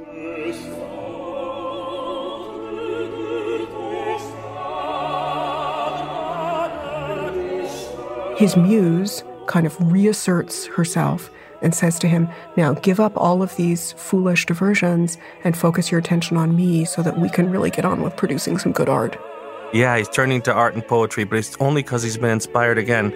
His 8.37 8.57
muse 8.57 9.23
kind 9.47 9.65
of 9.65 9.93
reasserts 9.93 10.67
herself 10.67 11.31
and 11.63 11.73
says 11.73 11.97
to 12.01 12.09
him, 12.09 12.29
Now 12.57 12.73
give 12.75 12.99
up 12.99 13.13
all 13.17 13.41
of 13.41 13.55
these 13.55 13.93
foolish 13.93 14.47
diversions 14.47 15.17
and 15.45 15.57
focus 15.57 15.93
your 15.93 16.01
attention 16.01 16.37
on 16.37 16.57
me 16.57 16.85
so 16.85 17.03
that 17.03 17.19
we 17.19 17.31
can 17.31 17.51
really 17.51 17.71
get 17.71 17.85
on 17.85 18.03
with 18.03 18.17
producing 18.17 18.59
some 18.59 18.73
good 18.73 18.89
art. 18.89 19.17
Yeah, 19.73 19.99
he's 19.99 20.09
turning 20.09 20.41
to 20.43 20.53
art 20.53 20.75
and 20.75 20.87
poetry, 20.87 21.25
but 21.25 21.39
it's 21.39 21.57
only 21.61 21.83
because 21.83 22.03
he's 22.03 22.17
been 22.17 22.31
inspired 22.31 22.79
again. 22.79 23.13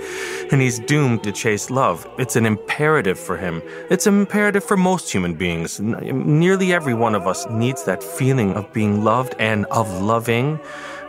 And 0.50 0.60
he's 0.60 0.78
doomed 0.80 1.24
to 1.24 1.32
chase 1.32 1.70
love. 1.70 2.06
It's 2.18 2.36
an 2.36 2.44
imperative 2.44 3.18
for 3.18 3.38
him. 3.38 3.62
It's 3.88 4.06
an 4.06 4.20
imperative 4.20 4.62
for 4.62 4.76
most 4.76 5.10
human 5.10 5.34
beings. 5.34 5.80
Nearly 5.80 6.74
every 6.74 6.94
one 6.94 7.14
of 7.14 7.26
us 7.26 7.46
needs 7.48 7.84
that 7.84 8.02
feeling 8.02 8.52
of 8.54 8.70
being 8.72 9.02
loved 9.02 9.34
and 9.38 9.64
of 9.66 10.02
loving. 10.02 10.60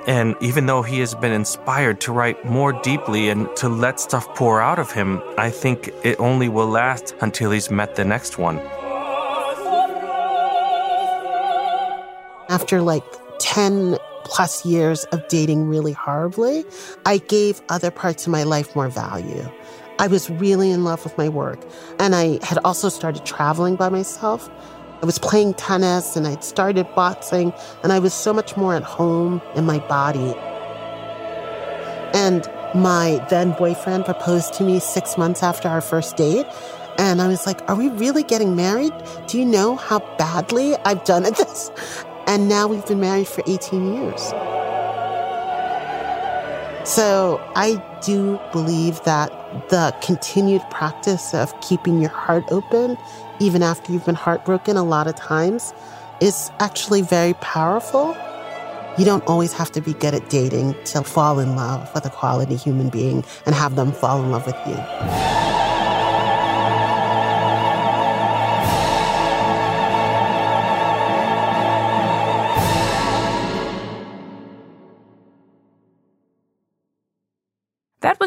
And 0.07 0.35
even 0.41 0.65
though 0.65 0.81
he 0.81 0.99
has 0.99 1.13
been 1.15 1.31
inspired 1.31 1.99
to 2.01 2.13
write 2.13 2.43
more 2.45 2.73
deeply 2.81 3.29
and 3.29 3.53
to 3.57 3.69
let 3.69 3.99
stuff 3.99 4.27
pour 4.35 4.61
out 4.61 4.79
of 4.79 4.91
him, 4.91 5.21
I 5.37 5.49
think 5.49 5.89
it 6.03 6.19
only 6.19 6.49
will 6.49 6.67
last 6.67 7.15
until 7.21 7.51
he's 7.51 7.69
met 7.69 7.95
the 7.95 8.05
next 8.05 8.37
one. 8.37 8.59
After 12.49 12.81
like 12.81 13.03
10 13.39 13.97
plus 14.23 14.65
years 14.65 15.03
of 15.05 15.27
dating 15.27 15.67
really 15.67 15.93
horribly, 15.93 16.65
I 17.05 17.17
gave 17.17 17.61
other 17.69 17.91
parts 17.91 18.25
of 18.25 18.31
my 18.31 18.43
life 18.43 18.75
more 18.75 18.89
value. 18.89 19.49
I 19.99 20.07
was 20.07 20.29
really 20.29 20.71
in 20.71 20.83
love 20.83 21.03
with 21.03 21.17
my 21.17 21.29
work. 21.29 21.59
And 21.99 22.15
I 22.15 22.43
had 22.43 22.57
also 22.63 22.89
started 22.89 23.25
traveling 23.25 23.75
by 23.75 23.89
myself. 23.89 24.49
I 25.01 25.05
was 25.05 25.19
playing 25.19 25.53
tennis 25.55 26.15
and 26.15 26.25
I'd 26.25 26.43
started 26.43 26.87
boxing, 26.95 27.53
and 27.83 27.91
I 27.91 27.99
was 27.99 28.13
so 28.13 28.33
much 28.33 28.55
more 28.55 28.73
at 28.73 28.83
home 28.83 29.41
in 29.55 29.65
my 29.65 29.79
body. 29.79 30.33
And 32.13 32.47
my 32.73 33.25
then 33.29 33.51
boyfriend 33.51 34.05
proposed 34.05 34.53
to 34.55 34.63
me 34.63 34.79
six 34.79 35.17
months 35.17 35.43
after 35.43 35.67
our 35.67 35.81
first 35.81 36.15
date. 36.15 36.45
And 36.97 37.21
I 37.21 37.27
was 37.27 37.45
like, 37.45 37.67
Are 37.69 37.75
we 37.75 37.89
really 37.89 38.23
getting 38.23 38.55
married? 38.55 38.93
Do 39.27 39.37
you 39.37 39.45
know 39.45 39.75
how 39.75 39.99
badly 40.17 40.75
I've 40.85 41.03
done 41.03 41.25
at 41.25 41.35
this? 41.35 41.71
And 42.27 42.47
now 42.47 42.67
we've 42.67 42.85
been 42.85 42.99
married 42.99 43.27
for 43.27 43.43
18 43.45 43.93
years. 43.93 44.33
So 46.85 47.41
I 47.55 47.81
do 48.05 48.39
believe 48.51 49.01
that 49.03 49.29
the 49.69 49.95
continued 50.01 50.61
practice 50.69 51.33
of 51.33 51.59
keeping 51.61 52.01
your 52.01 52.09
heart 52.09 52.43
open, 52.49 52.97
even 53.39 53.63
after 53.63 53.93
you've 53.93 54.05
been 54.05 54.15
heartbroken 54.15 54.75
a 54.75 54.83
lot 54.83 55.07
of 55.07 55.15
times, 55.15 55.73
is 56.19 56.51
actually 56.59 57.01
very 57.01 57.33
powerful. 57.35 58.17
You 58.97 59.05
don't 59.05 59.25
always 59.25 59.53
have 59.53 59.71
to 59.71 59.81
be 59.81 59.93
good 59.93 60.13
at 60.13 60.29
dating 60.29 60.75
to 60.85 61.03
fall 61.03 61.39
in 61.39 61.55
love 61.55 61.89
with 61.93 62.05
a 62.05 62.09
quality 62.09 62.55
human 62.55 62.89
being 62.89 63.23
and 63.45 63.55
have 63.55 63.75
them 63.75 63.91
fall 63.91 64.21
in 64.21 64.31
love 64.31 64.45
with 64.45 64.57
you. 64.67 65.42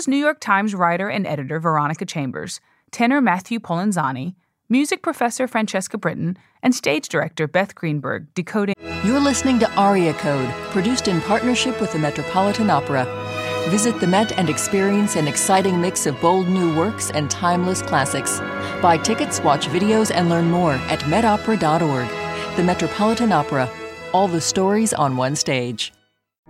New 0.08 0.16
York 0.16 0.40
Times 0.40 0.74
writer 0.74 1.08
and 1.08 1.26
editor 1.26 1.58
Veronica 1.58 2.04
Chambers, 2.04 2.60
tenor 2.90 3.20
Matthew 3.20 3.58
Polenzani, 3.58 4.34
music 4.68 5.02
professor 5.02 5.46
Francesca 5.46 5.98
Brittan, 5.98 6.36
and 6.62 6.74
stage 6.74 7.08
director 7.08 7.46
Beth 7.46 7.74
Greenberg 7.74 8.32
decoding. 8.34 8.74
You're 9.04 9.20
listening 9.20 9.58
to 9.60 9.70
Aria 9.72 10.14
Code, 10.14 10.50
produced 10.70 11.08
in 11.08 11.20
partnership 11.22 11.80
with 11.80 11.92
the 11.92 11.98
Metropolitan 11.98 12.70
Opera. 12.70 13.06
Visit 13.68 13.98
the 13.98 14.06
Met 14.06 14.32
and 14.38 14.48
experience 14.48 15.16
an 15.16 15.26
exciting 15.26 15.80
mix 15.80 16.06
of 16.06 16.20
bold 16.20 16.48
new 16.48 16.76
works 16.76 17.10
and 17.10 17.30
timeless 17.30 17.82
classics. 17.82 18.38
Buy 18.80 18.98
tickets, 18.98 19.40
watch 19.40 19.66
videos, 19.66 20.12
and 20.14 20.28
learn 20.28 20.50
more 20.50 20.74
at 20.74 21.00
metopera.org. 21.00 22.56
The 22.56 22.62
Metropolitan 22.62 23.32
Opera, 23.32 23.68
all 24.12 24.28
the 24.28 24.40
stories 24.40 24.92
on 24.92 25.16
one 25.16 25.34
stage. 25.34 25.92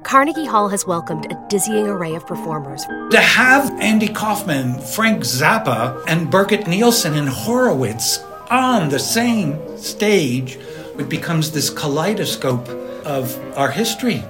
Carnegie 0.07 0.45
Hall 0.45 0.69
has 0.69 0.87
welcomed 0.87 1.27
a 1.33 1.47
dizzying 1.49 1.89
array 1.89 2.15
of 2.15 2.25
performers. 2.29 2.85
To 3.11 3.19
have 3.19 3.69
Andy 3.81 4.07
Kaufman, 4.07 4.79
Frank 4.79 5.25
Zappa, 5.25 6.01
and 6.07 6.29
Birgit 6.29 6.69
Nilsson 6.69 7.15
and 7.15 7.29
Horowitz 7.29 8.19
on 8.49 8.89
the 8.89 9.01
same 9.01 9.77
stage, 9.77 10.61
it 10.97 11.09
becomes 11.09 11.51
this 11.51 11.71
kaleidoscope 11.71 12.69
of 13.05 13.37
our 13.59 13.69
history. 13.69 14.23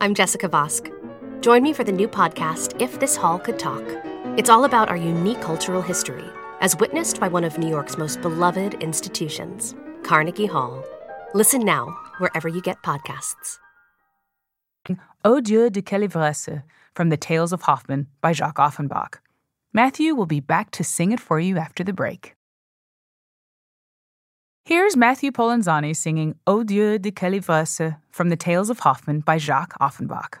I'm 0.00 0.14
Jessica 0.14 0.48
Vosk. 0.48 0.90
Join 1.42 1.62
me 1.62 1.74
for 1.74 1.84
the 1.84 1.92
new 1.92 2.08
podcast, 2.08 2.80
If 2.80 2.98
This 2.98 3.14
Hall 3.14 3.38
Could 3.38 3.58
Talk. 3.58 3.84
It's 4.38 4.48
all 4.48 4.64
about 4.64 4.88
our 4.88 4.96
unique 4.96 5.42
cultural 5.42 5.82
history, 5.82 6.24
as 6.62 6.74
witnessed 6.78 7.20
by 7.20 7.28
one 7.28 7.44
of 7.44 7.58
New 7.58 7.68
York's 7.68 7.98
most 7.98 8.22
beloved 8.22 8.82
institutions, 8.82 9.74
Carnegie 10.04 10.46
Hall. 10.46 10.82
Listen 11.34 11.66
now, 11.66 11.94
wherever 12.16 12.48
you 12.48 12.62
get 12.62 12.80
podcasts. 12.82 13.58
Ô 15.24 15.40
Dieu 15.40 15.70
de 15.70 15.80
quelle 15.80 16.08
from 16.94 17.08
The 17.08 17.16
Tales 17.16 17.52
of 17.52 17.62
Hoffmann 17.62 18.08
by 18.20 18.32
Jacques 18.32 18.58
Offenbach. 18.58 19.20
Matthew 19.72 20.16
will 20.16 20.26
be 20.26 20.40
back 20.40 20.72
to 20.72 20.82
sing 20.82 21.12
it 21.12 21.20
for 21.20 21.38
you 21.38 21.58
after 21.58 21.84
the 21.84 21.92
break. 21.92 22.34
Here's 24.64 24.96
Matthew 24.96 25.30
Polenzani 25.30 25.94
singing 25.94 26.34
Ô 26.44 26.66
Dieu 26.66 26.98
de 26.98 27.12
quelle 27.12 27.40
from 28.10 28.30
The 28.30 28.36
Tales 28.36 28.68
of 28.68 28.80
Hoffmann 28.80 29.20
by 29.20 29.38
Jacques 29.38 29.76
Offenbach. 29.80 30.40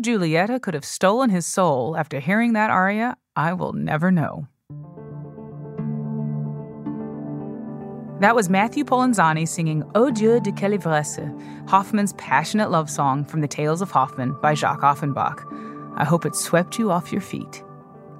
Giulietta 0.00 0.58
could 0.58 0.74
have 0.74 0.84
stolen 0.84 1.30
his 1.30 1.46
soul 1.46 1.96
after 1.96 2.20
hearing 2.20 2.54
that 2.54 2.70
aria, 2.70 3.16
I 3.36 3.52
will 3.52 3.72
never 3.72 4.10
know. 4.10 4.46
That 8.20 8.34
was 8.34 8.50
Matthew 8.50 8.84
Polenzani 8.84 9.48
singing 9.48 9.82
Ô 9.94 10.12
Dieu 10.12 10.40
de 10.40 10.52
quelle 10.52 10.76
ivresse, 10.76 11.26
Hoffmann's 11.68 12.12
passionate 12.14 12.70
love 12.70 12.90
song 12.90 13.24
from 13.24 13.40
The 13.40 13.48
Tales 13.48 13.80
of 13.80 13.90
Hoffmann 13.90 14.38
by 14.42 14.54
Jacques 14.54 14.82
Offenbach. 14.82 15.46
I 15.96 16.04
hope 16.04 16.26
it 16.26 16.34
swept 16.34 16.78
you 16.78 16.90
off 16.90 17.12
your 17.12 17.22
feet. 17.22 17.62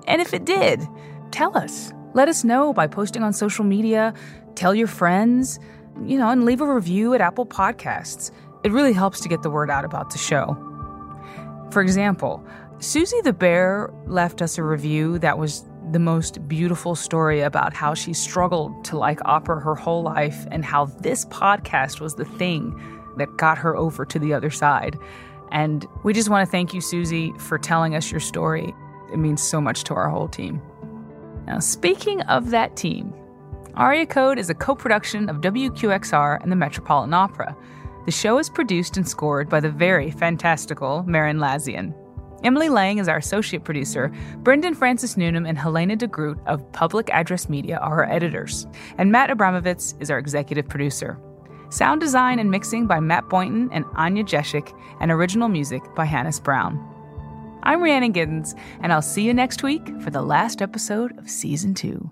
And 0.07 0.23
if 0.23 0.33
it 0.33 0.47
did, 0.47 0.87
tell 1.33 1.57
us. 1.57 1.93
Let 2.15 2.29
us 2.29 2.45
know 2.45 2.73
by 2.73 2.87
posting 2.87 3.23
on 3.23 3.33
social 3.33 3.65
media, 3.65 4.15
tell 4.55 4.75
your 4.75 4.87
friends, 4.87 5.59
you 6.05 6.19
know, 6.19 6.31
and 6.31 6.45
leave 6.45 6.61
a 6.61 6.75
review 6.75 7.13
at 7.15 7.21
Apple 7.21 7.47
Podcasts. 7.47 8.31
It 8.65 8.73
really 8.73 8.93
helps 8.93 9.21
to 9.21 9.29
get 9.29 9.43
the 9.43 9.51
word 9.51 9.71
out 9.71 9.85
about 9.85 10.11
the 10.11 10.19
show. 10.19 10.70
For 11.71 11.83
example, 11.83 12.45
Susie 12.79 13.21
the 13.23 13.33
Bear 13.33 13.91
left 14.07 14.43
us 14.43 14.59
a 14.59 14.63
review 14.63 15.19
that 15.21 15.39
was 15.39 15.65
the 15.93 15.99
most 15.99 16.47
beautiful 16.49 16.95
story 16.95 17.41
about 17.41 17.75
how 17.75 17.95
she 17.95 18.13
struggled 18.13 18.85
to 18.85 18.97
like 18.97 19.21
opera 19.25 19.61
her 19.61 19.75
whole 19.75 20.03
life 20.03 20.47
and 20.51 20.65
how 20.65 20.87
this 20.87 21.25
podcast 21.27 22.01
was 22.01 22.15
the 22.15 22.25
thing 22.25 22.79
that 23.17 23.37
got 23.37 23.59
her 23.59 23.77
over 23.77 24.05
to 24.05 24.19
the 24.19 24.33
other 24.33 24.51
side. 24.51 24.99
And 25.53 25.87
we 26.05 26.13
just 26.13 26.29
want 26.29 26.47
to 26.47 26.51
thank 26.51 26.73
you, 26.73 26.81
Susie, 26.81 27.33
for 27.39 27.59
telling 27.59 27.95
us 27.97 28.11
your 28.11 28.21
story. 28.21 28.75
It 29.13 29.19
means 29.19 29.43
so 29.43 29.61
much 29.61 29.85
to 29.85 29.95
our 29.95 30.09
whole 30.09 30.29
team. 30.29 30.63
Now, 31.47 31.59
speaking 31.59 32.21
of 32.23 32.51
that 32.51 32.77
team, 32.77 33.13
Aria 33.75 34.07
Code 34.07 34.39
is 34.39 34.51
a 34.51 34.55
co 34.55 34.75
production 34.75 35.29
of 35.29 35.37
WQXR 35.37 36.43
and 36.43 36.51
the 36.51 36.57
Metropolitan 36.57 37.15
Opera. 37.15 37.57
The 38.07 38.13
show 38.13 38.39
is 38.39 38.49
produced 38.49 38.97
and 38.97 39.07
scored 39.07 39.49
by 39.49 39.61
the 39.61 39.71
very 39.71 40.11
fantastical 40.11 41.05
Merrin 41.07 41.39
Lazyan. 41.39 41.95
Emily 42.43 42.71
Lang 42.71 42.99
is 42.99 43.09
our 43.09 43.19
associate 43.19 43.65
producer. 43.65 44.11
Brendan 44.39 44.75
Francis 44.75 45.17
Noonan 45.19 45.45
and 45.45 45.59
Helena 45.59 45.97
DeGroot 45.97 46.43
of 46.47 46.73
Public 46.73 47.11
Address 47.11 47.51
Media 47.51 47.77
are 47.77 48.05
our 48.05 48.11
editors. 48.11 48.67
And 48.97 49.13
Matt 49.13 49.29
Abramovitz 49.29 49.95
is 50.01 50.11
our 50.11 50.19
executive 50.19 50.67
producer. 50.67 51.19
Sound 51.69 52.01
design 52.01 52.39
and 52.39 52.51
mixing 52.51 52.87
by 52.87 52.99
Matt 53.01 53.29
Boynton 53.29 53.69
and 53.73 53.85
Anya 53.95 54.25
Jeshik, 54.25 54.73
and 55.01 55.11
original 55.11 55.49
music 55.49 55.83
by 55.95 56.07
Hannis 56.07 56.41
Brown. 56.41 56.79
I'm 57.63 57.83
Rhiannon 57.83 58.15
Giddens, 58.15 58.59
and 58.81 58.93
I'll 58.93 59.03
see 59.03 59.23
you 59.23 59.35
next 59.35 59.63
week 59.63 59.87
for 60.01 60.11
the 60.11 60.23
last 60.23 60.63
episode 60.63 61.17
of 61.19 61.29
Season 61.29 61.75
2 61.75 62.11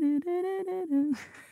da, 0.00 0.20
da, 0.24 0.42
da, 0.42 0.64
da, 0.64 0.86
da. 0.90 1.45